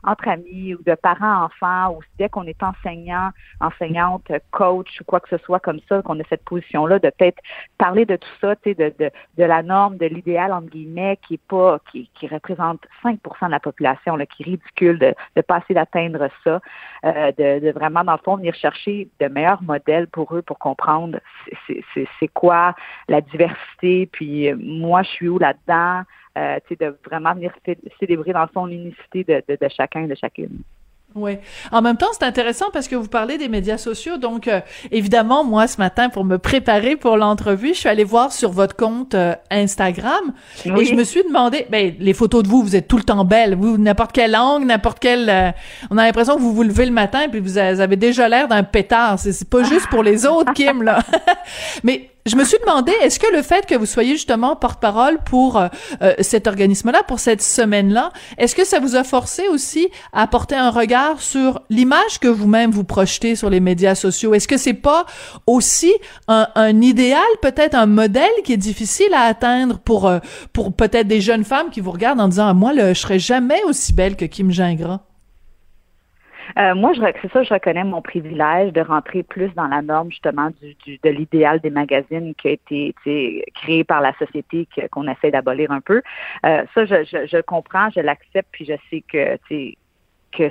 [0.03, 3.30] entre amis ou de parents-enfants, ou dès qu'on est enseignant,
[3.61, 7.41] enseignante, coach ou quoi que ce soit comme ça, qu'on a cette position-là de peut-être
[7.78, 11.47] parler de tout ça, de, de, de, la norme, de l'idéal, entre guillemets, qui est
[11.47, 15.76] pas, qui, qui représente 5% de la population, qui est ridicule de ne pas essayer
[15.76, 16.60] d'atteindre ça,
[17.06, 20.60] euh, de, de, vraiment, dans le fond, venir chercher de meilleurs modèles pour eux pour
[20.60, 21.20] comprendre
[21.68, 22.76] c'est quoi
[23.08, 26.03] la diversité, puis euh, moi, je suis où là-dedans,
[26.38, 27.53] euh, de vraiment venir
[27.99, 30.64] célébrer dans son unicité de, de, de chacun et de chacune.
[31.16, 31.38] Oui.
[31.72, 34.18] En même temps, c'est intéressant parce que vous parlez des médias sociaux.
[34.18, 34.59] Donc, euh,
[34.91, 38.76] évidemment, moi, ce matin, pour me préparer pour l'entrevue, je suis allée voir sur votre
[38.76, 40.34] compte euh, Instagram
[40.66, 43.24] et je me suis demandé, ben, les photos de vous, vous êtes tout le temps
[43.24, 43.55] belles.
[43.55, 45.30] Vous, n'importe quelle angle, n'importe quelle...
[45.30, 45.51] Euh,
[45.89, 48.49] on a l'impression que vous vous levez le matin et puis vous avez déjà l'air
[48.49, 49.18] d'un pétard.
[49.18, 50.99] C'est pas juste pour les autres, Kim, là.
[51.84, 55.57] Mais je me suis demandé, est-ce que le fait que vous soyez justement porte-parole pour
[55.57, 55.67] euh,
[56.01, 60.55] euh, cet organisme-là, pour cette semaine-là, est-ce que ça vous a forcé aussi à porter
[60.55, 64.34] un regard sur l'image que vous-même vous projetez sur les médias sociaux?
[64.34, 65.05] Est-ce que c'est pas
[65.45, 65.93] aussi
[66.28, 70.17] un, un idéal, peut-être un modèle qui est difficile à atteindre pour, euh,
[70.51, 73.19] pour peut-être des jeunes femmes qui vous regardent en disant, ah, moi, le, je serais
[73.19, 75.01] jamais aussi belle que Kim Gingras?
[76.58, 76.91] Euh, moi,
[77.22, 81.00] c'est ça, je reconnais mon privilège de rentrer plus dans la norme justement du, du
[81.04, 82.93] de l'idéal des magazines qui a été
[83.56, 86.02] créé par la société qu'on essaie d'abolir un peu.
[86.46, 89.38] Euh, ça, je, je, je comprends, je l'accepte, puis je sais que
[90.36, 90.49] que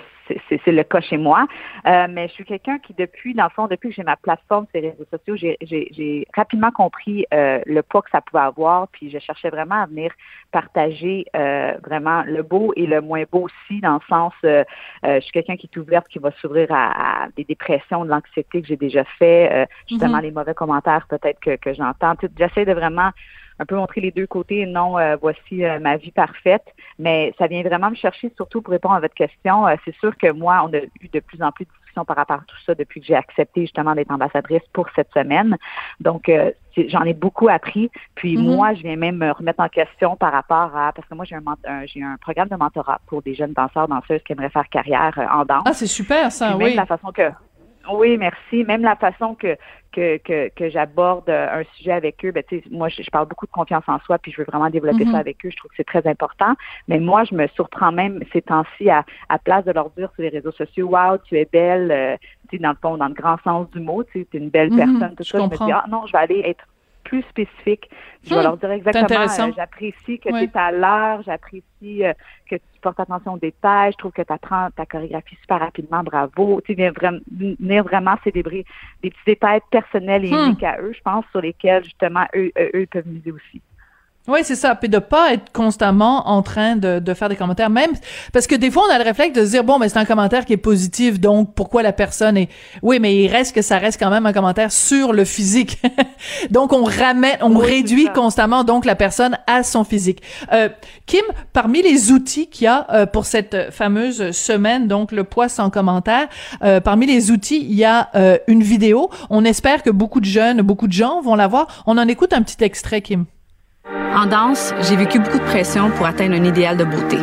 [0.48, 1.46] c'est le cas chez moi.
[1.86, 4.66] Euh, mais je suis quelqu'un qui, depuis, dans le fond, depuis que j'ai ma plateforme
[4.72, 8.88] sur les réseaux sociaux, j'ai rapidement compris euh, le poids que ça pouvait avoir.
[8.88, 10.12] Puis je cherchais vraiment à venir
[10.50, 15.32] partager euh, vraiment le beau et le moins beau aussi, dans le sens, je suis
[15.32, 19.04] quelqu'un qui est ouverte, qui va s'ouvrir à, des dépressions, de l'anxiété que j'ai déjà
[19.18, 20.22] fait, justement mm-hmm.
[20.22, 22.14] les mauvais commentaires peut-être que, que j'entends.
[22.38, 23.10] J'essaie de vraiment
[23.58, 26.64] un peu montrer les deux côtés non euh, voici euh, ma vie parfaite.
[26.98, 29.66] Mais ça vient vraiment me chercher, surtout pour répondre à votre question.
[29.66, 32.16] Euh, c'est sûr que moi, on a eu de plus en plus de discussions par
[32.16, 35.56] rapport à tout ça depuis que j'ai accepté justement d'être ambassadrice pour cette semaine.
[36.00, 36.30] Donc,
[36.76, 37.90] j'en ai beaucoup appris.
[38.14, 38.56] Puis mm-hmm.
[38.56, 41.36] moi, je viens même me remettre en question par rapport à parce que moi j'ai
[41.36, 45.12] un, j'ai un programme de mentorat pour des jeunes danseurs danseuses qui aimeraient faire carrière
[45.32, 45.62] en danse.
[45.66, 46.74] Ah, c'est super ça, oui.
[46.74, 47.30] la façon que
[47.92, 48.64] oui, merci.
[48.64, 49.56] Même la façon que
[49.94, 53.84] que, que, que j'aborde un sujet avec eux, ben, moi, je, parle beaucoup de confiance
[53.86, 55.20] en soi, puis je veux vraiment développer ça mm-hmm.
[55.20, 55.50] avec eux.
[55.50, 56.54] Je trouve que c'est très important.
[56.88, 60.22] Mais moi, je me surprends même ces temps-ci à, à place de leur dire sur
[60.22, 62.16] les réseaux sociaux, Wow, tu es belle, euh,
[62.58, 64.98] dans le fond, dans le grand sens du mot, tu es une belle mm-hmm.
[64.98, 65.38] personne, tout ça.
[65.38, 66.64] Je me dis, ah non, je vais aller être
[67.04, 67.88] plus spécifique.
[68.24, 68.42] Je vais hmm.
[68.42, 72.12] leur dire exactement, euh, j'apprécie que tu es à l'heure, j'apprécie euh,
[72.50, 76.02] que tu portes attention aux détails, je trouve que tu apprends ta chorégraphie super rapidement,
[76.02, 76.60] bravo.
[76.64, 78.64] Tu viens vraiment, venir vraiment célébrer
[79.02, 80.46] des petits détails personnels et hmm.
[80.46, 83.60] uniques à eux, je pense, sur lesquels justement eux, eux, eux peuvent miser aussi.
[84.26, 84.74] Oui, c'est ça.
[84.74, 87.90] Puis de pas être constamment en train de, de faire des commentaires, même
[88.32, 90.06] parce que des fois on a le réflexe de se dire bon, mais c'est un
[90.06, 92.48] commentaire qui est positif, donc pourquoi la personne est.
[92.80, 95.82] Oui, mais il reste que ça reste quand même un commentaire sur le physique.
[96.50, 100.22] donc on ramène, on réduit constamment donc la personne à son physique.
[100.54, 100.70] Euh,
[101.04, 105.50] Kim, parmi les outils qu'il y a euh, pour cette fameuse semaine, donc le poids
[105.50, 106.28] sans commentaire,
[106.62, 109.10] euh, parmi les outils il y a euh, une vidéo.
[109.28, 111.84] On espère que beaucoup de jeunes, beaucoup de gens vont la voir.
[111.86, 113.26] On en écoute un petit extrait, Kim.
[113.86, 117.18] En danse, j'ai vécu beaucoup de pression pour atteindre un idéal de beauté.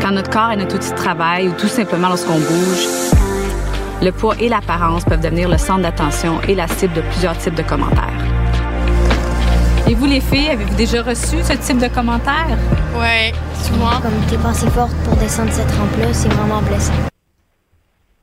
[0.00, 2.86] Quand notre corps est notre outil de travail ou tout simplement lorsqu'on bouge,
[4.02, 7.54] le poids et l'apparence peuvent devenir le centre d'attention et la cible de plusieurs types
[7.54, 8.10] de commentaires.
[9.86, 12.58] Et vous, les filles, avez-vous déjà reçu ce type de commentaires?
[12.98, 13.32] Ouais,
[13.62, 14.00] souvent.
[14.00, 16.94] Comme t'es pas assez forte pour descendre cette rampe-là, c'est vraiment blessant.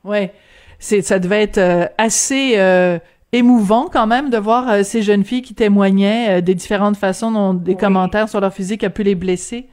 [0.04, 0.34] Ouais,
[0.78, 2.98] c'est ça devait être euh, assez euh,
[3.32, 7.32] émouvant quand même de voir euh, ces jeunes filles qui témoignaient euh, des différentes façons
[7.32, 9.68] dont des commentaires sur leur physique a pu les blesser.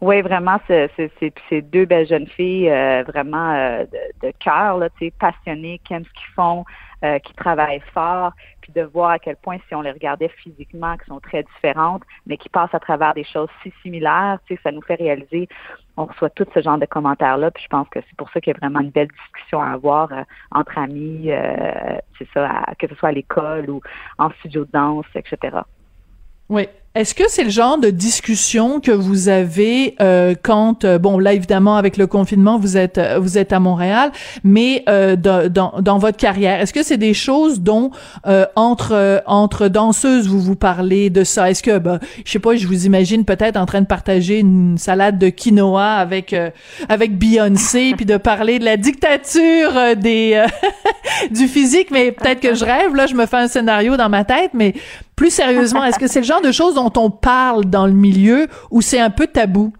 [0.00, 4.80] Oui, vraiment, c'est deux belles jeunes filles euh, vraiment de, de cœur,
[5.18, 6.64] passionnées, qui aiment ce qu'ils font,
[7.22, 8.32] qui travaillent fort,
[8.64, 12.02] puis de voir à quel point si on les regardait physiquement, qui sont très différentes,
[12.26, 15.48] mais qui passent à travers des choses si similaires, tu sais, ça nous fait réaliser,
[15.98, 18.54] on reçoit tout ce genre de commentaires-là, puis je pense que c'est pour ça qu'il
[18.54, 22.88] y a vraiment une belle discussion à avoir euh, entre amis, euh, c'est ça, que
[22.88, 23.82] ce soit à l'école ou
[24.16, 25.58] en studio de danse, etc.
[26.48, 26.66] Oui.
[26.96, 31.32] Est-ce que c'est le genre de discussion que vous avez euh, quand euh, bon là
[31.32, 34.12] évidemment avec le confinement vous êtes euh, vous êtes à Montréal
[34.44, 37.90] mais euh, dans, dans, votre carrière est-ce que c'est des choses dont
[38.54, 41.50] entre entre danseuses vous vous parlez de ça?
[41.50, 44.78] Est-ce que ben, je sais pas je vous imagine peut-être en train de partager une
[44.78, 46.32] salade de quinoa avec
[46.88, 50.44] avec Beyoncé puis de parler de la dictature des
[51.32, 54.22] du physique mais peut-être que je rêve là je me fais un scénario dans ma
[54.22, 54.74] tête mais
[55.16, 58.80] plus sérieusement, est-ce que c'est le genre de choses on parle dans le milieu ou
[58.80, 59.72] c'est un peu tabou?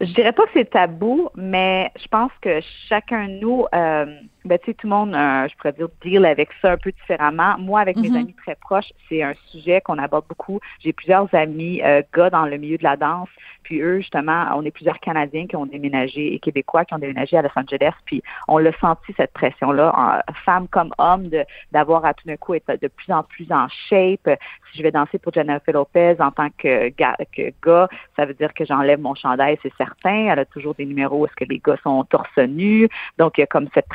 [0.00, 4.04] Je dirais pas que c'est tabou, mais je pense que chacun de nous, euh,
[4.46, 6.92] ben, tu sais, tout le monde, euh, je pourrais dire, deal avec ça un peu
[6.92, 7.56] différemment.
[7.58, 8.16] Moi, avec mes Mhm.
[8.16, 10.60] amis très proches, c'est un sujet qu'on aborde beaucoup.
[10.80, 13.28] J'ai plusieurs amis, euh, gars dans le milieu de la danse,
[13.62, 17.36] puis eux, justement, on est plusieurs Canadiens qui ont déménagé et Québécois qui ont déménagé
[17.36, 21.28] à Los Angeles, puis on l'a senti, cette pression-là, femme comme homme,
[21.72, 24.28] d'avoir à tout d'un coup être de plus en plus en shape.
[24.70, 28.34] Si je vais danser pour Jennifer Lopez en tant que gars, que gars ça veut
[28.34, 30.28] dire que j'enlève mon chandail, c'est certain.
[30.30, 32.88] Elle a toujours des numéros où est-ce que les gars sont torse nu.
[33.18, 33.88] Donc, il y a comme cette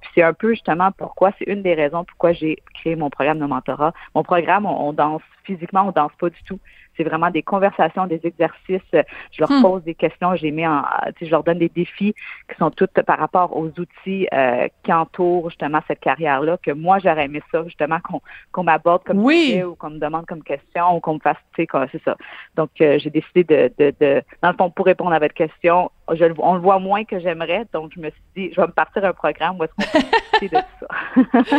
[0.00, 3.38] Puis c'est un peu justement pourquoi, c'est une des raisons pourquoi j'ai créé mon programme
[3.38, 3.92] de mentorat.
[4.14, 6.58] Mon programme, on, on danse physiquement, on danse pas du tout.
[6.96, 8.80] C'est vraiment des conversations, des exercices.
[8.92, 9.62] Je leur Hmm.
[9.62, 12.14] pose des questions, j'ai mis en, tu sais, je leur donne des défis
[12.48, 16.56] qui sont toutes par rapport aux outils euh, qui entourent justement cette carrière-là.
[16.62, 18.20] Que moi, j'aurais aimé ça justement qu'on
[18.52, 19.46] qu'on m'aborde comme Oui.
[19.46, 22.02] sujet ou qu'on me demande comme question ou qu'on me fasse, tu sais, quoi, c'est
[22.04, 22.16] ça.
[22.54, 25.90] Donc, euh, j'ai décidé de, de, de, dans le fond, pour répondre à votre question,
[26.12, 27.64] je, le- on le voit moins que j'aimerais.
[27.72, 30.06] Donc, je me suis dit, je vais me partir un programme où est-ce qu'on peut
[30.38, 30.86] discuter de tout
[31.50, 31.58] ça.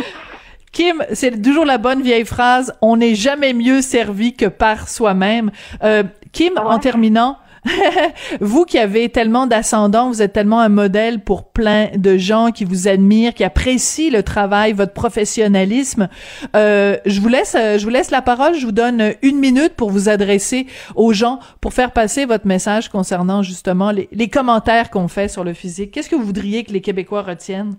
[0.76, 5.50] Kim, c'est toujours la bonne vieille phrase, on n'est jamais mieux servi que par soi-même.
[5.82, 6.02] Euh,
[6.32, 7.38] Kim, en terminant,
[8.42, 12.66] vous qui avez tellement d'ascendant, vous êtes tellement un modèle pour plein de gens qui
[12.66, 16.10] vous admirent, qui apprécient le travail, votre professionnalisme.
[16.54, 18.54] Euh, je vous laisse, je vous laisse la parole.
[18.54, 22.90] Je vous donne une minute pour vous adresser aux gens, pour faire passer votre message
[22.90, 25.92] concernant justement les, les commentaires qu'on fait sur le physique.
[25.92, 27.76] Qu'est-ce que vous voudriez que les Québécois retiennent?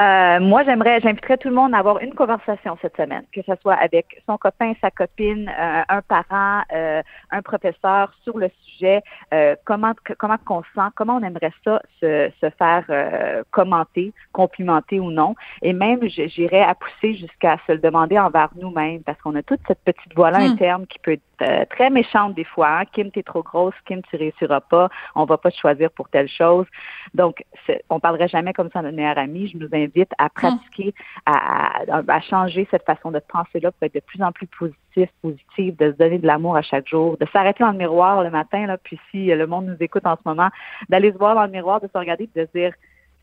[0.00, 3.52] Euh, moi, j'aimerais, j'inviterais tout le monde à avoir une conversation cette semaine, que ce
[3.62, 9.02] soit avec son copain, sa copine, euh, un parent, euh, un professeur sur le sujet,
[9.34, 14.12] euh, comment comment qu'on se sent, comment on aimerait ça se, se faire euh, commenter,
[14.32, 19.20] complimenter ou non, et même j'irais à pousser jusqu'à se le demander envers nous-mêmes, parce
[19.20, 20.52] qu'on a toute cette petite voix-là Hmm.
[20.52, 22.80] interne qui peut être euh, très méchante des fois.
[22.80, 22.84] hein.
[22.92, 26.28] Kim, t'es trop grosse, Kim, tu réussiras pas, on va pas te choisir pour telle
[26.28, 26.66] chose.
[27.14, 27.44] Donc,
[27.90, 29.48] on parlerait jamais comme ça à notre meilleur ami.
[29.48, 30.94] Je nous invite à pratiquer,
[31.26, 35.10] à, à, à changer cette façon de penser-là pour être de plus en plus positif,
[35.22, 38.30] positif, de se donner de l'amour à chaque jour, de s'arrêter dans le miroir le
[38.30, 40.48] matin, là, puis si le monde nous écoute en ce moment,
[40.88, 42.72] d'aller se voir dans le miroir, de se regarder, de se dire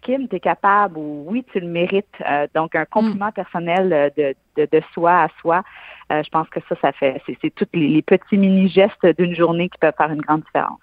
[0.05, 2.05] Kim, tu es capable ou oui, tu le mérites.
[2.29, 5.63] Euh, donc, un compliment personnel euh, de, de, de soi à soi.
[6.11, 9.69] Euh, je pense que ça, ça fait, c'est, tous les, les petits mini-gestes d'une journée
[9.69, 10.79] qui peuvent faire une grande différence.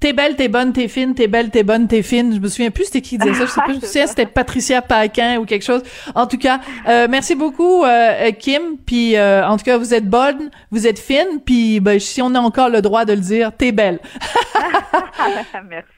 [0.00, 2.34] T'es belle, t'es bonne, t'es fine, t'es belle, t'es bonne, t'es fine.
[2.34, 3.46] Je me souviens plus c'était qui disait ça.
[3.46, 5.82] Je sais je me souviens c'était Patricia Paquin ou quelque chose.
[6.14, 8.76] En tout cas, euh, merci beaucoup euh, Kim.
[8.84, 11.40] Puis euh, en tout cas, vous êtes bonne, vous êtes fine.
[11.44, 14.00] Puis ben, si on a encore le droit de le dire, t'es belle.
[15.68, 15.93] Merci.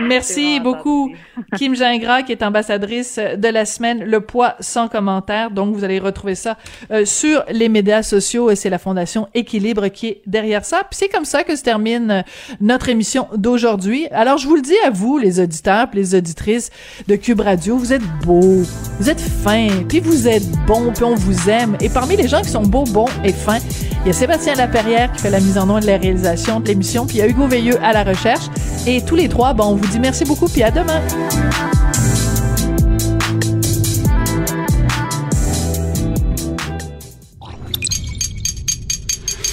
[0.00, 1.12] Merci beaucoup,
[1.56, 5.50] Kim Gingras, qui est ambassadrice de la semaine Le poids sans commentaire.
[5.50, 6.56] Donc, vous allez retrouver ça
[6.92, 10.82] euh, sur les médias sociaux et c'est la Fondation Équilibre qui est derrière ça.
[10.88, 12.22] Puis c'est comme ça que se termine euh,
[12.60, 14.06] notre émission d'aujourd'hui.
[14.12, 16.70] Alors, je vous le dis à vous, les auditeurs, puis les auditrices
[17.08, 18.62] de Cube Radio, vous êtes beaux,
[19.00, 21.76] vous êtes fins, puis vous êtes bons, puis on vous aime.
[21.80, 23.58] Et parmi les gens qui sont beaux, bons et fins,
[24.04, 26.68] il y a Sébastien Laperrière qui fait la mise en onde et la réalisation de
[26.68, 28.44] l'émission, puis il y a Hugo Veilleux à la recherche.
[28.86, 31.00] Et tous bon, on vous dit merci beaucoup, puis à demain.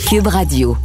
[0.09, 0.78] Cube Radio.